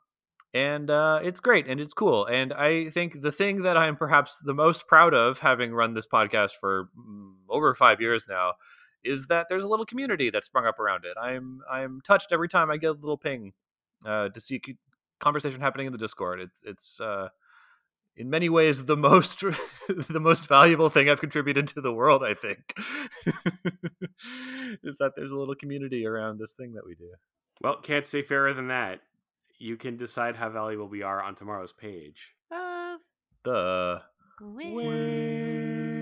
And 0.53 0.89
uh, 0.89 1.19
it's 1.21 1.39
great 1.39 1.67
and 1.67 1.79
it's 1.79 1.93
cool. 1.93 2.25
And 2.25 2.53
I 2.53 2.89
think 2.89 3.21
the 3.21 3.31
thing 3.31 3.62
that 3.62 3.77
I'm 3.77 3.95
perhaps 3.95 4.35
the 4.43 4.53
most 4.53 4.88
proud 4.88 5.13
of, 5.13 5.39
having 5.39 5.73
run 5.73 5.93
this 5.93 6.07
podcast 6.07 6.51
for 6.59 6.89
mm, 6.97 7.33
over 7.49 7.73
five 7.75 8.01
years 8.01 8.25
now, 8.27 8.53
is 9.03 9.27
that 9.27 9.47
there's 9.47 9.63
a 9.63 9.67
little 9.67 9.85
community 9.85 10.29
that 10.29 10.43
sprung 10.43 10.65
up 10.65 10.79
around 10.79 11.05
it. 11.05 11.15
I'm 11.21 11.62
I'm 11.69 12.01
touched 12.01 12.31
every 12.31 12.49
time 12.49 12.69
I 12.69 12.77
get 12.77 12.89
a 12.89 12.93
little 12.93 13.17
ping 13.17 13.53
uh, 14.05 14.29
to 14.29 14.41
see 14.41 14.62
conversation 15.19 15.62
happening 15.62 15.88
in 15.88 15.93
the 15.93 15.99
Discord. 15.99 16.39
It's 16.39 16.63
it's 16.63 16.99
uh, 16.99 17.29
in 18.15 18.29
many 18.29 18.49
ways 18.49 18.85
the 18.85 18.97
most 18.97 19.39
the 19.88 20.19
most 20.19 20.47
valuable 20.47 20.89
thing 20.89 21.09
I've 21.09 21.21
contributed 21.21 21.67
to 21.69 21.81
the 21.81 21.93
world. 21.93 22.23
I 22.23 22.33
think 22.33 22.73
is 24.83 24.97
that 24.99 25.13
there's 25.15 25.31
a 25.31 25.38
little 25.38 25.55
community 25.55 26.05
around 26.05 26.39
this 26.39 26.55
thing 26.55 26.73
that 26.73 26.85
we 26.85 26.95
do. 26.95 27.12
Well, 27.62 27.77
can't 27.81 28.07
say 28.07 28.21
fairer 28.21 28.53
than 28.53 28.67
that. 28.67 29.01
You 29.60 29.76
can 29.78 29.98
decide 29.98 30.36
how 30.38 30.50
valuable 30.50 30.88
we 30.88 31.04
are 31.04 31.22
on 31.22 31.36
tomorrow's 31.36 31.74
page. 31.74 32.34
uh, 32.50 32.98
The 33.43 34.02
win. 34.41 35.98